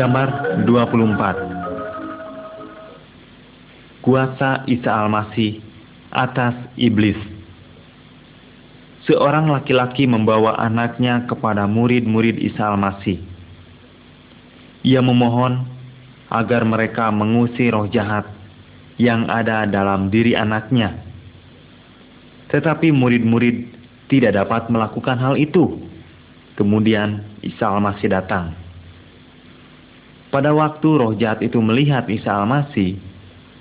Gambar 0.00 0.28
24 0.64 1.49
Kuasa 4.00 4.64
Isa 4.64 4.88
Al-Masih 4.88 5.60
atas 6.10 6.56
iblis 6.80 7.20
Seorang 9.08 9.48
laki-laki 9.48 10.04
membawa 10.04 10.60
anaknya 10.60 11.24
kepada 11.24 11.64
murid-murid 11.64 12.36
Isa 12.36 12.68
Al-Masih. 12.68 13.16
Ia 14.84 15.00
memohon 15.00 15.64
agar 16.28 16.68
mereka 16.68 17.08
mengusir 17.08 17.72
roh 17.72 17.88
jahat 17.88 18.28
yang 19.00 19.24
ada 19.32 19.64
dalam 19.64 20.12
diri 20.12 20.36
anaknya. 20.36 21.00
Tetapi 22.52 22.92
murid-murid 22.92 23.72
tidak 24.12 24.36
dapat 24.36 24.68
melakukan 24.68 25.16
hal 25.16 25.40
itu. 25.40 25.80
Kemudian 26.60 27.24
Isa 27.40 27.72
Al-Masih 27.72 28.12
datang. 28.12 28.52
Pada 30.28 30.52
waktu 30.52 30.86
roh 30.86 31.16
jahat 31.16 31.40
itu 31.40 31.56
melihat 31.64 32.04
Isa 32.12 32.36
Al-Masih, 32.36 33.00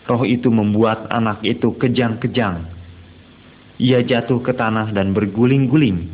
roh 0.10 0.26
itu 0.26 0.49
membuat 0.49 1.05
anak 1.14 1.45
itu 1.45 1.78
kejang-kejang. 1.78 2.66
Ia 3.78 4.01
jatuh 4.01 4.41
ke 4.41 4.57
tanah 4.57 4.91
dan 4.91 5.14
berguling-guling, 5.14 6.10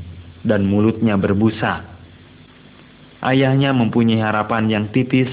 dan 0.46 0.68
mulutnya 0.68 1.18
berbusa. 1.18 1.82
Ayahnya 3.26 3.74
mempunyai 3.74 4.22
harapan 4.22 4.70
yang 4.70 4.86
tipis 4.94 5.32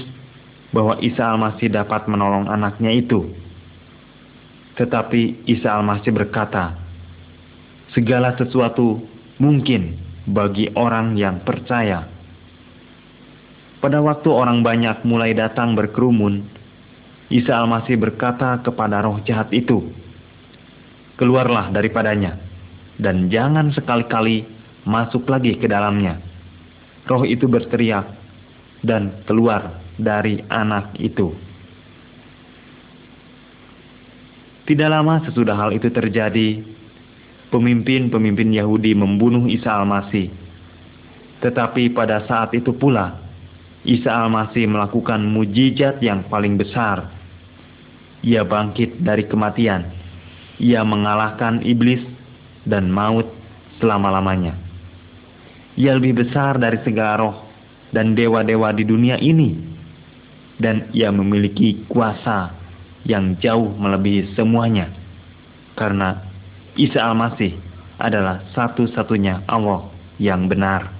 bahwa 0.73 0.97
Isa 1.03 1.29
Al-Masih 1.29 1.69
dapat 1.69 2.09
menolong 2.09 2.49
anaknya 2.49 2.89
itu. 2.89 3.29
Tetapi 4.73 5.45
Isa 5.45 5.77
Al-Masih 5.77 6.09
berkata, 6.09 6.73
"Segala 7.93 8.33
sesuatu 8.33 9.05
mungkin 9.37 10.01
bagi 10.25 10.73
orang 10.73 11.13
yang 11.13 11.45
percaya." 11.45 12.09
Pada 13.77 14.01
waktu 14.01 14.33
orang 14.33 14.65
banyak 14.65 15.05
mulai 15.05 15.37
datang 15.37 15.77
berkerumun, 15.77 16.49
Isa 17.33 17.57
Al-Masih 17.57 17.97
berkata 17.97 18.61
kepada 18.61 19.01
roh 19.01 19.17
jahat 19.25 19.49
itu, 19.49 19.89
Keluarlah 21.17 21.73
daripadanya, 21.73 22.37
dan 23.01 23.33
jangan 23.33 23.73
sekali-kali 23.73 24.45
masuk 24.85 25.25
lagi 25.25 25.57
ke 25.57 25.65
dalamnya. 25.65 26.21
Roh 27.09 27.25
itu 27.25 27.49
berteriak, 27.49 28.05
dan 28.85 29.25
keluar 29.25 29.81
dari 29.97 30.45
anak 30.45 30.93
itu. 31.01 31.33
Tidak 34.63 34.89
lama 34.89 35.25
sesudah 35.25 35.57
hal 35.57 35.71
itu 35.73 35.89
terjadi, 35.89 36.61
pemimpin-pemimpin 37.49 38.49
Yahudi 38.53 38.93
membunuh 38.97 39.49
Isa 39.49 39.73
Al-Masih. 39.73 40.29
Tetapi 41.41 41.91
pada 41.91 42.23
saat 42.29 42.55
itu 42.55 42.71
pula, 42.73 43.19
Isa 43.83 44.09
Al-Masih 44.09 44.65
melakukan 44.65 45.19
mujizat 45.27 45.99
yang 45.99 46.25
paling 46.31 46.55
besar. 46.57 47.12
Ia 48.23 48.47
bangkit 48.47 49.03
dari 49.03 49.27
kematian. 49.27 49.91
Ia 50.63 50.87
mengalahkan 50.87 51.59
iblis 51.67 51.99
dan 52.63 52.87
maut 52.87 53.27
selama-lamanya. 53.83 54.55
Ia 55.75 55.99
lebih 55.99 56.23
besar 56.23 56.55
dari 56.55 56.79
segala 56.87 57.19
roh 57.19 57.35
dan 57.91 58.15
dewa-dewa 58.15 58.71
di 58.71 58.87
dunia 58.87 59.19
ini. 59.19 59.75
Dan 60.55 60.93
ia 60.95 61.11
memiliki 61.11 61.83
kuasa 61.89 62.55
yang 63.03 63.35
jauh 63.43 63.75
melebihi 63.75 64.37
semuanya. 64.37 64.87
Karena 65.75 66.23
Isa 66.79 67.03
Al-Masih 67.03 67.57
adalah 67.99 68.47
satu-satunya 68.55 69.43
Allah 69.49 69.91
yang 70.21 70.47
benar. 70.47 70.92